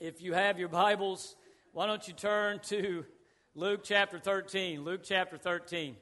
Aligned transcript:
If 0.00 0.22
you 0.22 0.32
have 0.32 0.58
your 0.58 0.70
Bibles, 0.70 1.36
why 1.74 1.86
don't 1.86 2.08
you 2.08 2.14
turn 2.14 2.60
to 2.68 3.04
Luke 3.54 3.82
chapter 3.84 4.18
13? 4.18 4.82
Luke 4.82 5.02
chapter 5.04 5.36
13. 5.36 5.94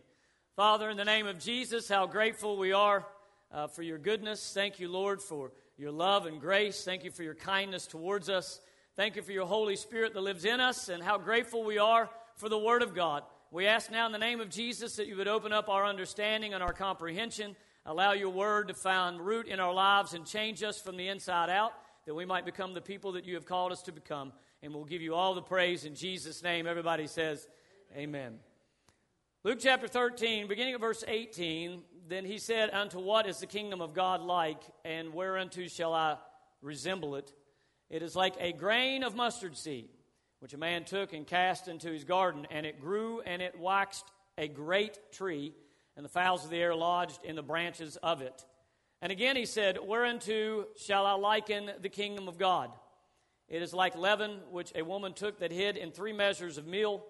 Father, 0.55 0.89
in 0.89 0.97
the 0.97 1.05
name 1.05 1.26
of 1.26 1.41
Jesus, 1.41 1.89
how 1.89 2.07
grateful 2.07 2.57
we 2.57 2.73
are 2.73 3.05
uh, 3.50 3.67
for 3.67 3.83
your 3.83 3.99
goodness. 3.99 4.53
Thank 4.55 4.79
you, 4.79 4.89
Lord, 4.89 5.21
for 5.21 5.50
your 5.76 5.91
love 5.91 6.26
and 6.26 6.41
grace. 6.41 6.84
Thank 6.84 7.03
you 7.03 7.11
for 7.11 7.25
your 7.25 7.34
kindness 7.34 7.89
towards 7.89 8.29
us. 8.29 8.61
Thank 8.95 9.16
you 9.16 9.22
for 9.22 9.32
your 9.32 9.46
Holy 9.46 9.74
Spirit 9.74 10.14
that 10.14 10.20
lives 10.20 10.44
in 10.44 10.60
us, 10.60 10.88
and 10.88 11.02
how 11.02 11.18
grateful 11.18 11.64
we 11.64 11.78
are 11.78 12.08
for 12.36 12.48
the 12.48 12.56
Word 12.56 12.82
of 12.82 12.94
God. 12.94 13.24
We 13.50 13.66
ask 13.66 13.90
now 13.90 14.06
in 14.06 14.12
the 14.12 14.18
name 14.18 14.40
of 14.40 14.48
Jesus 14.48 14.94
that 14.94 15.08
you 15.08 15.16
would 15.16 15.26
open 15.26 15.52
up 15.52 15.68
our 15.68 15.84
understanding 15.84 16.54
and 16.54 16.62
our 16.62 16.72
comprehension, 16.72 17.56
allow 17.84 18.12
your 18.12 18.30
Word 18.30 18.68
to 18.68 18.74
find 18.74 19.20
root 19.20 19.48
in 19.48 19.58
our 19.58 19.74
lives 19.74 20.14
and 20.14 20.24
change 20.24 20.62
us 20.62 20.80
from 20.80 20.96
the 20.96 21.08
inside 21.08 21.50
out 21.50 21.72
that 22.09 22.14
we 22.14 22.25
might 22.25 22.46
become 22.46 22.72
the 22.72 22.80
people 22.80 23.12
that 23.12 23.27
you 23.27 23.34
have 23.34 23.45
called 23.45 23.70
us 23.70 23.82
to 23.82 23.93
become. 23.93 24.32
And 24.62 24.72
we'll 24.72 24.86
give 24.86 25.02
you 25.02 25.14
all 25.14 25.35
the 25.35 25.43
praise 25.43 25.85
in 25.85 25.94
Jesus' 25.94 26.43
name. 26.43 26.67
Everybody 26.67 27.07
says, 27.07 27.46
Amen. 27.94 28.39
Luke 29.44 29.58
chapter 29.61 29.86
13, 29.86 30.48
beginning 30.48 30.75
of 30.75 30.81
verse 30.81 31.04
18, 31.07 31.82
then 32.09 32.25
he 32.25 32.39
said, 32.39 32.71
Unto 32.71 32.98
what 32.98 33.27
is 33.27 33.41
the 33.41 33.47
kingdom 33.47 33.83
of 33.83 33.93
God 33.93 34.23
like, 34.23 34.62
and 34.87 35.12
whereunto 35.12 35.67
shall 35.67 35.93
I 35.93 36.17
resemble 36.62 37.15
it? 37.17 37.31
It 37.91 38.03
is 38.03 38.17
like 38.17 38.37
a 38.41 38.55
grain 38.55 39.03
of 39.03 39.15
mustard 39.15 39.59
seed, 39.59 39.91
which 40.39 40.55
a 40.55 40.59
man 40.59 40.84
took 40.84 41.12
and 41.12 41.27
cast 41.27 41.69
into 41.69 41.91
his 41.91 42.05
garden, 42.05 42.47
and 42.51 42.65
it 42.65 42.81
grew 42.81 43.20
and 43.20 43.43
it 43.43 43.61
waxed 43.61 44.06
a 44.39 44.48
great 44.48 44.98
tree, 45.12 45.53
and 45.95 46.06
the 46.06 46.09
fowls 46.09 46.43
of 46.43 46.48
the 46.48 46.56
air 46.56 46.75
lodged 46.75 47.23
in 47.23 47.37
the 47.37 47.43
branches 47.43 47.98
of 48.03 48.23
it. 48.23 48.47
And 49.01 49.12
again 49.12 49.37
he 49.37 49.47
said, 49.47 49.79
Whereunto 49.83 50.66
shall 50.77 51.06
I 51.06 51.12
liken 51.12 51.70
the 51.80 51.89
kingdom 51.89 52.29
of 52.29 52.39
God? 52.39 52.70
It 53.48 53.62
is 53.62 53.73
like 53.73 53.97
leaven 53.97 54.41
which 54.51 54.73
a 54.75 54.83
woman 54.83 55.15
took 55.15 55.39
that 55.39 55.52
hid 55.52 55.77
in 55.77 55.91
three 55.91 56.12
measures 56.12 56.59
of 56.59 56.66
meal 56.66 57.05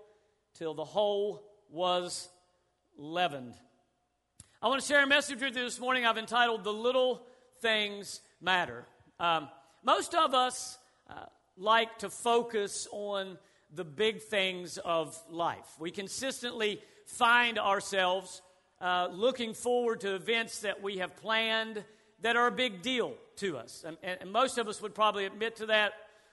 till 0.55 0.75
the 0.75 0.85
whole 0.85 1.43
was 1.71 2.29
leavened. 2.97 3.55
I 4.61 4.69
want 4.69 4.81
to 4.81 4.87
share 4.87 5.03
a 5.03 5.07
message 5.07 5.41
with 5.41 5.57
you 5.57 5.65
this 5.65 5.81
morning 5.81 6.05
I've 6.05 6.19
entitled 6.19 6.65
The 6.65 6.73
Little 6.73 7.23
Things 7.61 8.21
Matter. 8.41 8.87
Um, 9.19 9.49
most 9.85 10.15
of 10.15 10.35
us 10.35 10.79
uh, 11.09 11.27
like 11.57 11.99
to 11.99 12.11
focus 12.11 12.87
on 12.93 13.39
the 13.75 13.85
big 13.85 14.23
things 14.23 14.79
of 14.79 15.21
life. 15.31 15.67
We 15.79 15.91
consistently 15.91 16.81
find 17.07 17.59
ourselves 17.59 18.43
uh, 18.81 19.09
looking 19.11 19.55
forward 19.55 20.01
to 20.01 20.15
events 20.15 20.61
that 20.61 20.83
we 20.83 20.99
have 20.99 21.17
planned 21.17 21.85
that 22.23 22.37
are 22.37 22.47
a 22.47 22.53
big 22.53 22.83
deal 22.83 23.15
to 23.37 23.57
us. 23.57 23.85
And, 23.87 23.97
and, 24.03 24.33
most 24.33 24.59
of 24.59 24.69
us 24.69 24.81
would 24.83 24.95
probably 24.95 25.25
admit 25.25 25.57
to 25.57 25.67
that, 25.67 25.93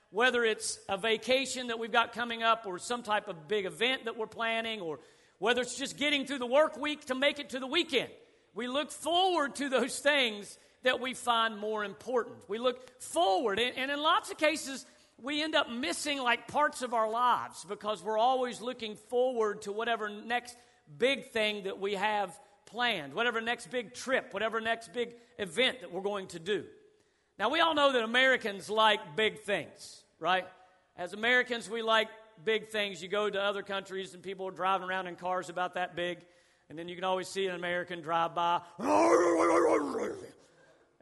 whether 0.09 0.43
it's 0.43 0.79
a 0.89 0.97
vacation 0.97 1.67
that 1.67 1.79
we've 1.79 1.91
got 1.91 2.13
coming 2.13 2.43
up 2.43 2.65
or 2.65 2.79
some 2.79 3.03
type 3.03 3.27
of 3.27 3.47
big 3.47 3.65
event 3.65 4.05
that 4.05 4.17
we're 4.17 4.27
planning, 4.27 4.81
or 4.81 4.99
whether 5.39 5.61
it's 5.61 5.77
just 5.77 5.97
getting 5.97 6.25
through 6.25 6.39
the 6.39 6.45
work 6.45 6.77
week 6.77 7.05
to 7.05 7.15
make 7.15 7.39
it 7.39 7.51
to 7.51 7.59
the 7.59 7.67
weekend. 7.67 8.09
We 8.53 8.67
look 8.67 8.91
forward 8.91 9.55
to 9.55 9.69
those 9.69 9.99
things 9.99 10.57
that 10.83 10.99
we 10.99 11.13
find 11.13 11.57
more 11.57 11.83
important. 11.83 12.37
We 12.47 12.57
look 12.57 13.01
forward, 13.01 13.59
and, 13.59 13.75
and 13.77 13.91
in 13.91 14.01
lots 14.01 14.31
of 14.31 14.37
cases, 14.37 14.85
we 15.21 15.43
end 15.43 15.55
up 15.55 15.69
missing 15.69 16.19
like 16.19 16.47
parts 16.47 16.81
of 16.81 16.93
our 16.93 17.09
lives 17.09 17.65
because 17.67 18.03
we're 18.03 18.17
always 18.17 18.61
looking 18.61 18.95
forward 18.95 19.63
to 19.63 19.71
whatever 19.71 20.09
next 20.09 20.55
big 20.97 21.31
thing 21.31 21.63
that 21.63 21.79
we 21.79 21.93
have 21.93 22.37
planned, 22.65 23.13
whatever 23.13 23.41
next 23.41 23.71
big 23.71 23.93
trip, 23.93 24.33
whatever 24.33 24.59
next 24.59 24.93
big 24.93 25.13
event 25.37 25.81
that 25.81 25.91
we're 25.91 26.01
going 26.01 26.27
to 26.27 26.39
do. 26.39 26.63
Now, 27.37 27.49
we 27.49 27.59
all 27.59 27.75
know 27.75 27.91
that 27.91 28.03
Americans 28.03 28.69
like 28.69 29.15
big 29.15 29.41
things, 29.41 30.03
right? 30.19 30.45
As 30.97 31.13
Americans, 31.13 31.69
we 31.69 31.81
like 31.81 32.07
big 32.43 32.69
things. 32.69 33.01
You 33.01 33.09
go 33.09 33.29
to 33.29 33.41
other 33.41 33.61
countries 33.61 34.13
and 34.13 34.23
people 34.23 34.47
are 34.47 34.51
driving 34.51 34.87
around 34.87 35.07
in 35.07 35.15
cars 35.15 35.49
about 35.49 35.73
that 35.75 35.95
big, 35.95 36.19
and 36.69 36.79
then 36.79 36.87
you 36.87 36.95
can 36.95 37.03
always 37.03 37.27
see 37.27 37.47
an 37.47 37.55
American 37.55 38.01
drive 38.01 38.33
by. 38.33 38.61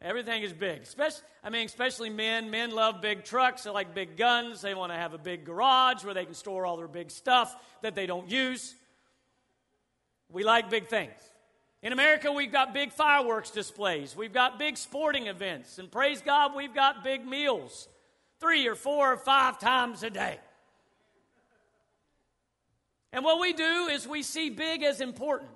Everything 0.02 0.44
is 0.44 0.52
big. 0.52 0.82
Especially, 0.82 1.22
I 1.44 1.50
mean, 1.50 1.66
especially 1.66 2.10
men. 2.10 2.50
Men 2.50 2.72
love 2.72 3.02
big 3.02 3.24
trucks. 3.24 3.64
They 3.64 3.70
like 3.70 3.96
big 3.96 4.18
guns. 4.18 4.62
They 4.62 4.74
want 4.74 4.92
to 4.92 4.98
have 4.98 5.14
a 5.14 5.18
big 5.18 5.46
garage 5.46 6.04
where 6.04 6.14
they 6.14 6.26
can 6.26 6.34
store 6.34 6.66
all 6.66 6.76
their 6.76 6.90
big 6.90 7.10
stuff 7.10 7.56
that 7.84 7.96
they 7.96 8.06
don't 8.06 8.30
use. 8.30 8.76
We 10.34 10.44
like 10.44 10.70
big 10.70 10.88
things. 10.88 11.14
In 11.84 11.94
America, 11.94 12.32
we've 12.32 12.52
got 12.52 12.74
big 12.74 12.92
fireworks 12.92 13.52
displays. 13.52 14.16
We've 14.16 14.34
got 14.34 14.58
big 14.58 14.78
sporting 14.78 15.28
events. 15.28 15.78
And 15.78 15.92
praise 15.92 16.22
God, 16.22 16.56
we've 16.56 16.74
got 16.74 17.04
big 17.04 17.26
meals 17.26 17.88
three 18.40 18.68
or 18.68 18.76
four 18.76 19.14
or 19.14 19.18
five 19.18 19.60
times 19.60 20.02
a 20.02 20.10
day. 20.10 20.40
And 23.14 23.24
what 23.24 23.40
we 23.40 23.54
do 23.54 23.88
is 23.92 24.08
we 24.08 24.24
see 24.24 24.50
big 24.50 24.82
as 24.82 25.02
important. 25.02 25.52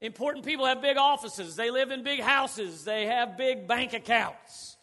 Important 0.00 0.44
people 0.44 0.66
have 0.66 0.80
big 0.80 0.96
offices, 0.96 1.56
they 1.56 1.70
live 1.70 1.90
in 1.90 2.02
big 2.02 2.20
houses, 2.20 2.84
they 2.84 3.06
have 3.06 3.36
big 3.36 3.66
bank 3.66 3.94
accounts. 3.94 4.76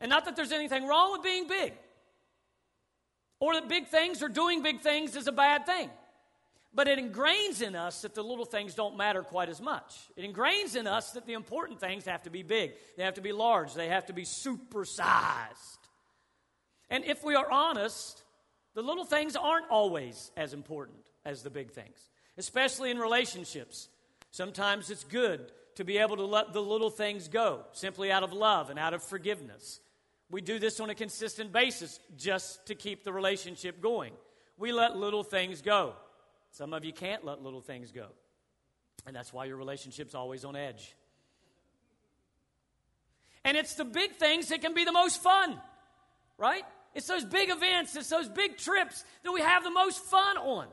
And 0.00 0.10
not 0.10 0.24
that 0.24 0.34
there's 0.34 0.52
anything 0.52 0.86
wrong 0.86 1.12
with 1.12 1.22
being 1.22 1.46
big, 1.46 1.72
or 3.38 3.54
that 3.54 3.68
big 3.68 3.86
things 3.86 4.22
or 4.22 4.28
doing 4.28 4.62
big 4.62 4.80
things 4.80 5.14
is 5.14 5.28
a 5.28 5.32
bad 5.32 5.66
thing. 5.66 5.88
But 6.74 6.88
it 6.88 6.98
ingrains 6.98 7.62
in 7.62 7.76
us 7.76 8.02
that 8.02 8.14
the 8.14 8.24
little 8.24 8.44
things 8.44 8.74
don't 8.74 8.96
matter 8.96 9.22
quite 9.22 9.48
as 9.48 9.60
much. 9.60 9.94
It 10.16 10.30
ingrains 10.30 10.74
in 10.74 10.88
us 10.88 11.12
that 11.12 11.24
the 11.24 11.34
important 11.34 11.78
things 11.78 12.04
have 12.06 12.24
to 12.24 12.30
be 12.30 12.42
big, 12.42 12.72
they 12.96 13.04
have 13.04 13.14
to 13.14 13.20
be 13.20 13.32
large, 13.32 13.74
they 13.74 13.88
have 13.88 14.06
to 14.06 14.12
be 14.12 14.24
supersized. 14.24 15.78
And 16.90 17.04
if 17.04 17.22
we 17.22 17.36
are 17.36 17.48
honest, 17.50 18.22
the 18.74 18.82
little 18.82 19.04
things 19.04 19.36
aren't 19.36 19.70
always 19.70 20.32
as 20.36 20.52
important 20.52 20.98
as 21.24 21.42
the 21.42 21.50
big 21.50 21.70
things, 21.70 21.96
especially 22.36 22.90
in 22.90 22.98
relationships. 22.98 23.88
Sometimes 24.32 24.90
it's 24.90 25.04
good 25.04 25.52
to 25.76 25.84
be 25.84 25.98
able 25.98 26.16
to 26.16 26.24
let 26.24 26.52
the 26.52 26.62
little 26.62 26.90
things 26.90 27.28
go 27.28 27.64
simply 27.72 28.10
out 28.10 28.24
of 28.24 28.32
love 28.32 28.68
and 28.70 28.78
out 28.78 28.94
of 28.94 29.02
forgiveness. 29.02 29.80
We 30.28 30.40
do 30.40 30.58
this 30.58 30.80
on 30.80 30.90
a 30.90 30.94
consistent 30.94 31.52
basis 31.52 32.00
just 32.16 32.66
to 32.66 32.74
keep 32.74 33.04
the 33.04 33.12
relationship 33.12 33.80
going. 33.80 34.12
We 34.58 34.72
let 34.72 34.96
little 34.96 35.22
things 35.22 35.62
go. 35.62 35.94
Some 36.54 36.72
of 36.72 36.84
you 36.84 36.92
can't 36.92 37.24
let 37.24 37.42
little 37.42 37.60
things 37.60 37.90
go. 37.90 38.06
And 39.06 39.16
that's 39.16 39.32
why 39.32 39.46
your 39.46 39.56
relationship's 39.56 40.14
always 40.14 40.44
on 40.44 40.54
edge. 40.54 40.94
And 43.44 43.56
it's 43.56 43.74
the 43.74 43.84
big 43.84 44.12
things 44.12 44.48
that 44.50 44.60
can 44.60 44.72
be 44.72 44.84
the 44.84 44.92
most 44.92 45.20
fun, 45.20 45.60
right? 46.38 46.62
It's 46.94 47.08
those 47.08 47.24
big 47.24 47.50
events, 47.50 47.96
it's 47.96 48.08
those 48.08 48.28
big 48.28 48.56
trips 48.56 49.04
that 49.24 49.32
we 49.32 49.40
have 49.40 49.64
the 49.64 49.70
most 49.72 49.98
fun 50.04 50.38
on. 50.38 50.68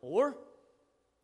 Or 0.00 0.36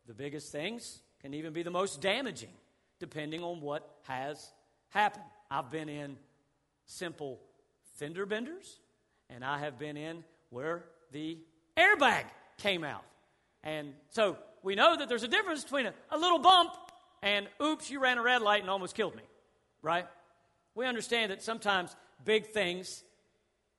the 0.05 0.13
biggest 0.13 0.51
things 0.51 0.99
can 1.21 1.33
even 1.33 1.53
be 1.53 1.63
the 1.63 1.71
most 1.71 2.01
damaging, 2.01 2.51
depending 2.99 3.41
on 3.41 3.61
what 3.61 3.89
has 4.01 4.51
happened. 4.89 5.23
I've 5.49 5.71
been 5.71 5.87
in 5.87 6.17
simple 6.87 7.39
fender 7.95 8.25
benders, 8.25 8.81
and 9.29 9.45
I 9.45 9.59
have 9.59 9.79
been 9.79 9.95
in 9.95 10.25
where 10.49 10.83
the 11.13 11.37
airbag 11.77 12.25
came 12.57 12.83
out. 12.83 13.05
And 13.63 13.93
so 14.09 14.37
we 14.61 14.75
know 14.75 14.97
that 14.97 15.09
there's 15.09 15.23
a 15.23 15.27
difference 15.27 15.63
between 15.63 15.87
a, 15.87 15.93
a 16.11 16.17
little 16.17 16.39
bump 16.39 16.71
and 17.21 17.47
oops, 17.61 17.89
you 17.89 18.01
ran 18.01 18.17
a 18.17 18.21
red 18.21 18.41
light 18.41 18.61
and 18.61 18.69
almost 18.69 18.95
killed 18.95 19.15
me, 19.15 19.23
right? 19.81 20.05
We 20.75 20.85
understand 20.85 21.31
that 21.31 21.41
sometimes 21.41 21.95
big 22.25 22.47
things 22.47 23.03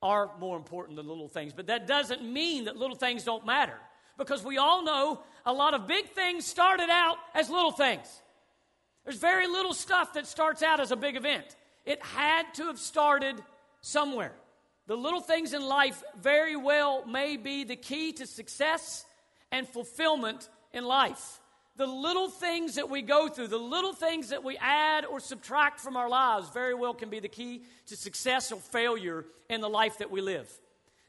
are 0.01 0.31
more 0.39 0.57
important 0.57 0.97
than 0.97 1.07
little 1.07 1.27
things, 1.27 1.53
but 1.53 1.67
that 1.67 1.87
doesn't 1.87 2.23
mean 2.23 2.65
that 2.65 2.75
little 2.75 2.95
things 2.95 3.23
don't 3.23 3.45
matter 3.45 3.77
because 4.17 4.43
we 4.43 4.57
all 4.57 4.83
know 4.83 5.21
a 5.45 5.53
lot 5.53 5.73
of 5.73 5.87
big 5.87 6.09
things 6.11 6.45
started 6.45 6.89
out 6.89 7.17
as 7.33 7.49
little 7.49 7.71
things. 7.71 8.21
There's 9.03 9.17
very 9.17 9.47
little 9.47 9.73
stuff 9.73 10.13
that 10.13 10.25
starts 10.25 10.63
out 10.63 10.79
as 10.79 10.91
a 10.91 10.95
big 10.95 11.15
event. 11.15 11.55
It 11.85 12.03
had 12.03 12.53
to 12.55 12.67
have 12.67 12.79
started 12.79 13.41
somewhere. 13.81 14.33
The 14.87 14.95
little 14.95 15.21
things 15.21 15.53
in 15.53 15.63
life 15.63 16.01
very 16.19 16.55
well 16.55 17.05
may 17.05 17.37
be 17.37 17.63
the 17.63 17.75
key 17.75 18.13
to 18.13 18.25
success 18.25 19.05
and 19.55 19.67
fulfillment 19.67 20.49
in 20.73 20.83
life. 20.83 21.39
The 21.77 21.87
little 21.87 22.29
things 22.29 22.75
that 22.75 22.89
we 22.89 23.01
go 23.01 23.29
through, 23.29 23.47
the 23.47 23.57
little 23.57 23.93
things 23.93 24.29
that 24.29 24.43
we 24.43 24.57
add 24.57 25.05
or 25.05 25.19
subtract 25.19 25.79
from 25.79 25.95
our 25.95 26.09
lives, 26.09 26.49
very 26.49 26.73
well 26.73 26.93
can 26.93 27.09
be 27.09 27.19
the 27.19 27.29
key 27.29 27.63
to 27.87 27.95
success 27.95 28.51
or 28.51 28.59
failure 28.59 29.25
in 29.49 29.61
the 29.61 29.69
life 29.69 29.97
that 29.99 30.11
we 30.11 30.21
live. 30.21 30.49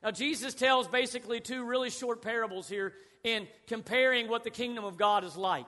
Now, 0.03 0.13
Jesus 0.13 0.55
tells 0.55 0.87
basically 0.87 1.41
two 1.41 1.65
really 1.65 1.91
short 1.91 2.23
parables 2.23 2.69
here 2.69 2.95
in 3.25 3.49
comparing 3.67 4.29
what 4.29 4.45
the 4.45 4.51
kingdom 4.51 4.85
of 4.85 4.97
God 4.97 5.25
is 5.25 5.37
like. 5.37 5.67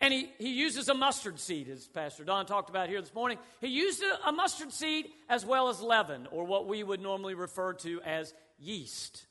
And 0.00 0.12
he, 0.12 0.30
he 0.38 0.52
uses 0.52 0.88
a 0.88 0.94
mustard 0.94 1.40
seed, 1.40 1.68
as 1.68 1.86
Pastor 1.86 2.24
Don 2.24 2.46
talked 2.46 2.70
about 2.70 2.88
here 2.88 3.00
this 3.00 3.14
morning. 3.14 3.38
He 3.60 3.68
used 3.68 4.02
a, 4.02 4.28
a 4.28 4.32
mustard 4.32 4.72
seed 4.72 5.06
as 5.28 5.44
well 5.44 5.68
as 5.68 5.80
leaven, 5.80 6.28
or 6.30 6.44
what 6.44 6.66
we 6.66 6.82
would 6.82 7.00
normally 7.00 7.34
refer 7.34 7.72
to 7.74 8.00
as 8.02 8.32
yeast. 8.58 9.26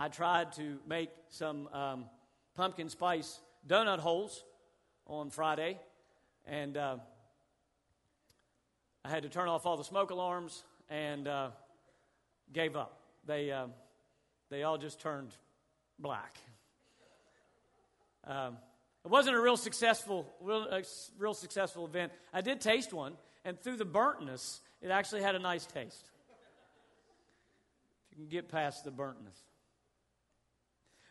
I 0.00 0.08
tried 0.08 0.52
to 0.52 0.78
make 0.86 1.10
some 1.28 1.66
um, 1.72 2.04
pumpkin 2.54 2.88
spice 2.88 3.40
donut 3.66 3.98
holes 3.98 4.44
on 5.08 5.30
Friday, 5.30 5.76
and 6.46 6.76
uh, 6.76 6.98
I 9.04 9.08
had 9.08 9.24
to 9.24 9.28
turn 9.28 9.48
off 9.48 9.66
all 9.66 9.76
the 9.76 9.82
smoke 9.82 10.12
alarms, 10.12 10.62
and 10.88 11.26
uh, 11.26 11.50
gave 12.52 12.76
up. 12.76 13.00
They, 13.26 13.50
uh, 13.50 13.66
they 14.50 14.62
all 14.62 14.78
just 14.78 15.00
turned 15.00 15.32
black. 15.98 16.36
Um, 18.24 18.56
it 19.04 19.10
wasn't 19.10 19.34
a 19.34 19.40
real 19.40 19.56
successful, 19.56 20.32
real, 20.40 20.68
uh, 20.70 20.82
real 21.18 21.34
successful 21.34 21.84
event. 21.86 22.12
I 22.32 22.40
did 22.40 22.60
taste 22.60 22.92
one, 22.92 23.14
and 23.44 23.60
through 23.60 23.78
the 23.78 23.86
burntness, 23.86 24.60
it 24.80 24.90
actually 24.90 25.22
had 25.22 25.34
a 25.34 25.40
nice 25.40 25.66
taste. 25.66 26.08
If 28.12 28.18
you 28.18 28.24
can 28.26 28.28
get 28.28 28.48
past 28.48 28.84
the 28.84 28.92
burntness. 28.92 29.47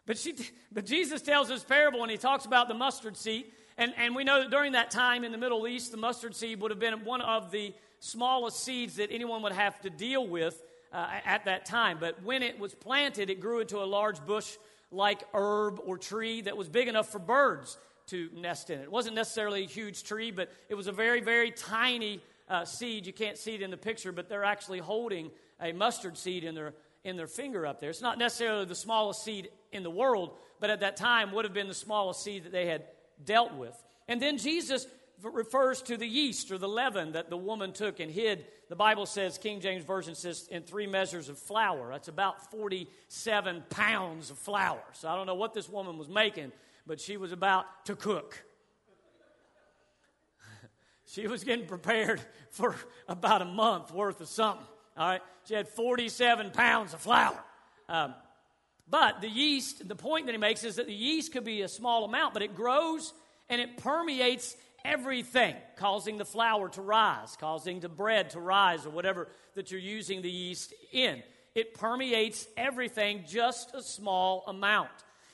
But, 0.07 0.18
she, 0.18 0.33
but 0.71 0.86
Jesus 0.86 1.21
tells 1.21 1.50
this 1.50 1.63
parable 1.63 2.01
and 2.01 2.09
he 2.09 2.18
talks 2.18 2.45
about 2.45 2.68
the 2.68 2.74
mustard 2.74 3.15
seed. 3.15 3.45
And, 3.77 3.94
and 3.98 4.15
we 4.15 4.24
know 4.24 4.39
that 4.39 4.50
during 4.50 4.71
that 4.71 4.89
time 4.89 5.24
in 5.24 5.31
the 5.31 5.38
Middle 5.38 5.68
East, 5.68 5.92
the 5.92 5.98
mustard 5.98 6.36
seed 6.36 6.62
would 6.62 6.71
have 6.71 6.80
been 6.80 7.06
one 7.06 7.21
of 7.21 7.51
the 7.51 7.75
smallest 8.00 8.63
seeds 8.63 8.95
that 8.95 9.12
anyone 9.12 9.44
would 9.44 9.51
have 9.51 9.80
to 9.81 9.89
deal 9.92 10.25
with 10.25 10.63
uh, 10.94 11.07
at 11.25 11.45
that 11.45 11.65
time. 11.65 11.98
But 12.00 12.24
when 12.24 12.42
it 12.42 12.57
was 12.57 12.74
planted, 12.74 13.30
it 13.30 13.42
grew 13.42 13.59
into 13.59 13.77
a 13.77 13.86
large 13.86 14.25
bush 14.25 14.57
like 14.92 15.24
herb 15.33 15.80
or 15.86 15.98
tree 15.98 16.42
that 16.42 16.56
was 16.56 16.69
big 16.69 16.88
enough 16.88 17.12
for 17.12 17.19
birds 17.19 17.77
to 18.07 18.30
nest 18.33 18.69
in 18.69 18.80
it. 18.80 18.89
Wasn't 18.89 19.15
necessarily 19.15 19.65
a 19.65 19.68
huge 19.68 20.03
tree, 20.03 20.31
but 20.31 20.50
it 20.69 20.75
was 20.75 20.88
a 20.88 20.94
very, 20.94 21.19
very 21.19 21.51
tiny 21.51 22.21
uh, 22.50 22.63
seed. 22.63 23.06
You 23.06 23.12
can't 23.13 23.38
see 23.38 23.56
it 23.56 23.62
in 23.62 23.71
the 23.71 23.77
picture, 23.77 24.13
but 24.13 24.30
they're 24.30 24.45
actually 24.45 24.80
holding 24.80 25.30
a 25.60 25.74
mustard 25.74 26.18
seed 26.18 26.45
in 26.45 26.56
their, 26.56 26.74
in 27.07 27.15
their 27.15 27.27
finger 27.27 27.65
up 27.65 27.80
there. 27.80 27.89
It's 27.89 28.01
not 28.01 28.19
necessarily 28.19 28.65
the 28.65 28.75
smallest 28.75 29.24
seed 29.24 29.50
in 29.71 29.81
the 29.81 29.89
world, 29.89 30.38
but 30.59 30.69
at 30.69 30.81
that 30.81 30.98
time 30.98 31.31
would 31.31 31.45
have 31.45 31.54
been 31.54 31.69
the 31.69 31.74
smallest 31.74 32.21
seed 32.21 32.44
that 32.44 32.51
they 32.51 32.65
had 32.65 32.83
dealt 33.24 33.56
with. 33.56 33.81
And 34.09 34.21
then 34.21 34.38
Jesus 34.38 34.86
refers 35.24 35.81
to 35.83 35.95
the 35.95 36.06
yeast 36.06 36.51
or 36.51 36.57
the 36.57 36.68
leaven 36.68 37.13
that 37.13 37.30
the 37.30 37.38
woman 37.38 37.71
took 37.71 38.01
and 38.01 38.12
hid. 38.12 38.45
The 38.68 38.75
Bible 38.75 39.06
says, 39.06 39.38
King 39.38 39.62
James 39.62 39.86
Version 39.86 40.15
says, 40.15 40.50
in 40.51 40.63
three 40.63 40.86
measures 40.86 41.30
of 41.30 41.39
flour. 41.39 41.89
That's 41.92 42.09
about 42.09 42.51
47 42.51 43.63
pounds 43.69 44.30
of 44.30 44.38
flour. 44.38 44.83
So 44.92 45.07
I 45.07 45.15
don't 45.15 45.27
know 45.27 45.36
what 45.36 45.53
this 45.53 45.69
woman 45.69 45.98
was 45.98 46.10
making, 46.10 46.51
but 46.86 47.00
she 47.00 47.15
was 47.15 47.31
about 47.31 47.86
to 47.86 47.95
cook. 47.95 48.44
she 51.06 51.25
was 51.27 51.45
getting 51.45 51.68
prepared 51.68 52.19
for 52.51 52.75
about 53.07 53.42
a 53.42 53.45
month 53.45 53.94
worth 53.94 54.19
of 54.19 54.27
something. 54.27 54.68
All 54.97 55.07
right. 55.07 55.21
She 55.45 55.53
had 55.53 55.67
47 55.67 56.51
pounds 56.51 56.94
of 56.94 57.01
flour. 57.01 57.38
Um, 57.88 58.13
but 58.89 59.21
the 59.21 59.29
yeast, 59.29 59.88
the 59.88 59.95
point 59.95 60.25
that 60.25 60.31
he 60.31 60.38
makes 60.38 60.63
is 60.63 60.77
that 60.77 60.88
the 60.88 60.94
yeast 60.94 61.33
could 61.33 61.44
be 61.44 61.61
a 61.61 61.67
small 61.67 62.05
amount, 62.05 62.33
but 62.33 62.41
it 62.41 62.55
grows 62.55 63.13
and 63.49 63.61
it 63.61 63.77
permeates 63.77 64.55
everything, 64.83 65.55
causing 65.75 66.17
the 66.17 66.25
flour 66.25 66.69
to 66.69 66.81
rise, 66.81 67.35
causing 67.39 67.79
the 67.79 67.89
bread 67.89 68.31
to 68.31 68.39
rise, 68.39 68.85
or 68.85 68.89
whatever 68.89 69.27
that 69.55 69.71
you're 69.71 69.79
using 69.79 70.21
the 70.21 70.31
yeast 70.31 70.73
in. 70.91 71.21
It 71.53 71.73
permeates 71.73 72.47
everything, 72.55 73.23
just 73.27 73.73
a 73.73 73.81
small 73.81 74.43
amount. 74.47 74.89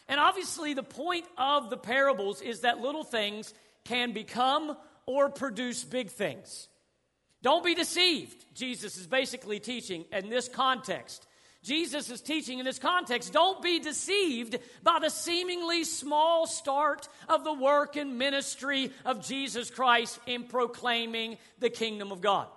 And 0.08 0.20
obviously, 0.20 0.74
the 0.74 0.84
point 0.84 1.26
of 1.38 1.70
the 1.70 1.78
parables 1.78 2.42
is 2.42 2.62
that 2.62 2.80
little 2.80 3.04
things 3.04 3.54
can 3.84 4.14
become 4.14 4.76
or 5.06 5.30
produce 5.30 5.84
big 5.84 6.10
things. 6.10 6.68
Don't 7.44 7.64
be 7.64 7.76
deceived, 7.76 8.46
Jesus 8.56 8.98
is 8.98 9.06
basically 9.06 9.60
teaching 9.60 10.06
in 10.12 10.30
this 10.30 10.48
context. 10.48 11.28
Jesus 11.62 12.10
is 12.10 12.20
teaching 12.20 12.60
in 12.60 12.66
this 12.66 12.80
context. 12.80 13.32
Don't 13.32 13.62
be 13.62 13.80
deceived 13.80 14.58
by 14.84 15.00
the 15.00 15.10
seemingly 15.10 15.86
small 15.86 16.46
start 16.46 17.08
of 17.30 17.46
the 17.46 17.54
work 17.54 17.96
and 17.96 18.18
ministry 18.18 18.92
of 19.06 19.26
Jesus 19.26 19.70
Christ 19.70 20.20
in 20.26 20.44
proclaiming 20.44 21.38
the 21.60 21.70
kingdom 21.70 22.12
of 22.12 22.20
God. 22.20 22.48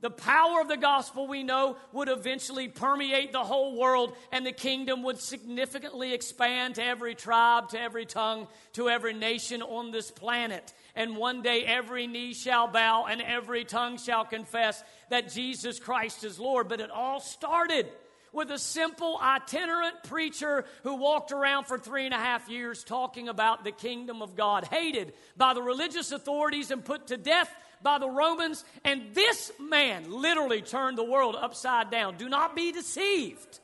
The 0.00 0.10
power 0.10 0.60
of 0.60 0.68
the 0.68 0.76
gospel, 0.76 1.26
we 1.26 1.42
know, 1.42 1.78
would 1.92 2.10
eventually 2.10 2.68
permeate 2.68 3.32
the 3.32 3.42
whole 3.42 3.78
world, 3.78 4.14
and 4.32 4.44
the 4.44 4.52
kingdom 4.52 5.02
would 5.04 5.18
significantly 5.18 6.12
expand 6.12 6.74
to 6.74 6.84
every 6.84 7.14
tribe, 7.14 7.70
to 7.70 7.80
every 7.80 8.04
tongue, 8.04 8.46
to 8.74 8.90
every 8.90 9.14
nation 9.14 9.62
on 9.62 9.92
this 9.92 10.10
planet. 10.10 10.74
And 10.96 11.16
one 11.16 11.42
day 11.42 11.64
every 11.64 12.06
knee 12.06 12.34
shall 12.34 12.68
bow 12.68 13.06
and 13.06 13.20
every 13.20 13.64
tongue 13.64 13.98
shall 13.98 14.24
confess 14.24 14.82
that 15.10 15.32
Jesus 15.32 15.80
Christ 15.80 16.22
is 16.24 16.38
Lord. 16.38 16.68
But 16.68 16.80
it 16.80 16.90
all 16.90 17.20
started 17.20 17.88
with 18.32 18.50
a 18.50 18.58
simple 18.58 19.18
itinerant 19.22 20.02
preacher 20.04 20.64
who 20.82 20.96
walked 20.96 21.32
around 21.32 21.64
for 21.64 21.78
three 21.78 22.04
and 22.04 22.12
a 22.12 22.18
half 22.18 22.48
years 22.48 22.84
talking 22.84 23.28
about 23.28 23.64
the 23.64 23.72
kingdom 23.72 24.22
of 24.22 24.36
God, 24.36 24.64
hated 24.64 25.14
by 25.36 25.54
the 25.54 25.62
religious 25.62 26.12
authorities 26.12 26.70
and 26.70 26.84
put 26.84 27.06
to 27.08 27.16
death 27.16 27.52
by 27.82 27.98
the 27.98 28.08
Romans. 28.08 28.64
And 28.84 29.14
this 29.14 29.52
man 29.60 30.10
literally 30.10 30.62
turned 30.62 30.98
the 30.98 31.04
world 31.04 31.36
upside 31.38 31.90
down. 31.90 32.16
Do 32.16 32.28
not 32.28 32.56
be 32.56 32.72
deceived 32.72 33.60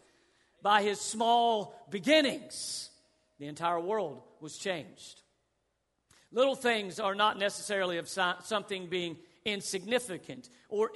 by 0.62 0.82
his 0.82 1.00
small 1.00 1.74
beginnings. 1.90 2.90
The 3.38 3.46
entire 3.46 3.80
world 3.80 4.22
was 4.40 4.56
changed. 4.56 5.19
Little 6.32 6.54
things 6.54 7.00
are 7.00 7.14
not 7.14 7.38
necessarily 7.38 7.98
of 7.98 8.08
something 8.08 8.86
being 8.86 9.16
insignificant 9.44 10.48
or 10.68 10.90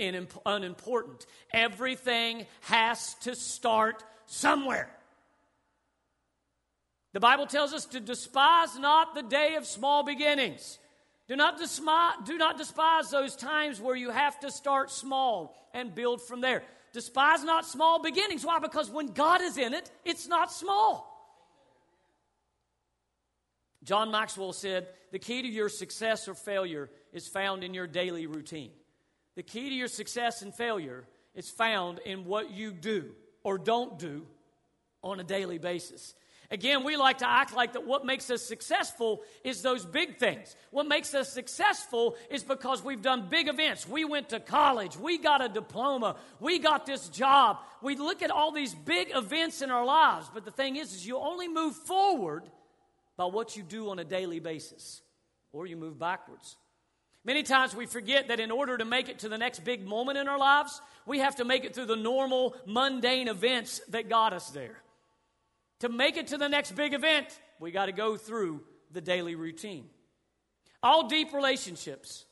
unimportant. 0.47 1.27
Everything 1.53 2.47
has 2.63 3.15
to 3.23 3.35
start 3.35 4.05
somewhere. 4.27 4.89
The 7.13 7.21
Bible 7.21 7.47
tells 7.47 7.73
us 7.73 7.85
to 7.87 8.01
despise 8.01 8.77
not 8.79 9.15
the 9.15 9.23
day 9.23 9.55
of 9.55 9.67
small 9.67 10.03
beginnings. 10.03 10.79
Do 11.27 11.37
not, 11.37 11.59
despise, 11.59 12.15
do 12.27 12.37
not 12.37 12.59
despise 12.59 13.11
those 13.11 13.35
times 13.35 13.81
where 13.81 13.97
you 13.97 14.11
have 14.11 14.39
to 14.41 14.51
start 14.51 14.91
small 14.91 15.57
and 15.73 15.95
build 15.95 16.21
from 16.21 16.41
there. 16.41 16.63
Despise 16.93 17.43
not 17.43 17.67
small 17.67 18.01
beginnings. 18.03 18.45
Why? 18.45 18.59
Because 18.59 18.91
when 18.91 19.09
God 19.09 19.41
is 19.41 19.57
in 19.57 19.75
it, 19.75 19.91
it's 20.05 20.29
not 20.29 20.53
small. 20.53 21.14
John 23.85 24.11
Maxwell 24.11 24.53
said, 24.53 24.89
The 25.13 25.19
key 25.19 25.43
to 25.43 25.49
your 25.49 25.69
success 25.69 26.27
or 26.27 26.35
failure 26.35 26.91
is 27.13 27.29
found 27.29 27.63
in 27.63 27.75
your 27.75 27.87
daily 27.87 28.27
routine. 28.27 28.71
The 29.37 29.43
key 29.43 29.69
to 29.69 29.75
your 29.75 29.89
success 29.89 30.43
and 30.43 30.55
failure 30.55 31.05
is 31.35 31.51
found 31.51 31.99
in 32.01 32.25
what 32.25 32.51
you 32.51 32.73
do 32.73 33.11
or 33.43 33.59
don't 33.59 33.99
do 33.99 34.27
on 35.03 35.21
a 35.21 35.25
daily 35.25 35.59
basis. 35.59 36.15
Again, 36.51 36.85
we 36.85 36.97
like 36.97 37.19
to 37.19 37.29
act 37.29 37.55
like 37.55 37.73
that 37.73 37.87
what 37.87 38.07
makes 38.07 38.31
us 38.31 38.43
successful 38.43 39.23
is 39.43 39.63
those 39.63 39.85
big 39.85 40.19
things. 40.19 40.55
What 40.71 40.87
makes 40.87 41.15
us 41.15 41.33
successful 41.33 42.17
is 42.31 42.45
because 42.45 42.83
we've 42.83 43.03
done 43.03 43.29
big 43.29 43.49
events. 43.49 43.89
We 43.89 44.05
went 44.05 44.29
to 44.29 44.41
college, 44.41 44.97
we 44.97 45.19
got 45.19 45.43
a 45.43 45.49
diploma, 45.49 46.17
we 46.41 46.59
got 46.59 46.87
this 46.87 47.09
job. 47.09 47.59
We 47.83 47.97
look 47.97 48.23
at 48.23 48.31
all 48.31 48.53
these 48.53 48.75
big 48.75 49.11
events 49.15 49.63
in 49.63 49.71
our 49.71 49.85
lives, 49.85 50.31
but 50.33 50.45
the 50.45 50.51
thing 50.51 50.77
is 50.77 50.95
is 50.95 51.07
you 51.07 51.19
only 51.19 51.49
move 51.49 51.75
forward 51.75 52.45
by 53.17 53.25
what 53.25 53.57
you 53.57 53.63
do 53.63 53.91
on 53.91 53.99
a 53.99 54.05
daily 54.05 54.41
basis 54.41 55.03
or 55.53 55.67
you 55.67 55.77
move 55.77 55.99
backwards. 55.99 56.57
Many 57.25 57.43
times 57.43 57.75
we 57.75 57.87
forget 57.87 58.29
that 58.29 58.39
in 58.39 58.51
order 58.51 58.77
to 58.77 58.85
make 58.85 59.09
it 59.09 59.21
to 59.21 59.29
the 59.29 59.39
next 59.39 59.65
big 59.65 59.87
moment 59.87 60.19
in 60.19 60.29
our 60.29 60.39
lives, 60.39 60.81
we 61.07 61.21
have 61.21 61.37
to 61.37 61.45
make 61.45 61.65
it 61.65 61.75
through 61.75 61.87
the 61.87 61.97
normal, 61.97 62.55
mundane 62.67 63.29
events 63.29 63.81
that 63.89 64.11
got 64.11 64.35
us 64.35 64.51
there. 64.51 64.83
To 65.81 65.89
make 65.89 66.17
it 66.17 66.29
to 66.29 66.39
the 66.39 66.49
next 66.49 66.73
big 66.73 66.93
event, 66.93 67.27
we 67.61 67.71
got 67.71 67.87
to 67.87 67.93
go 67.93 68.17
through 68.17 68.63
the 68.93 69.01
daily 69.01 69.37
routine. 69.37 69.87
All 70.83 71.09
deep 71.09 71.33
relationships, 71.33 72.27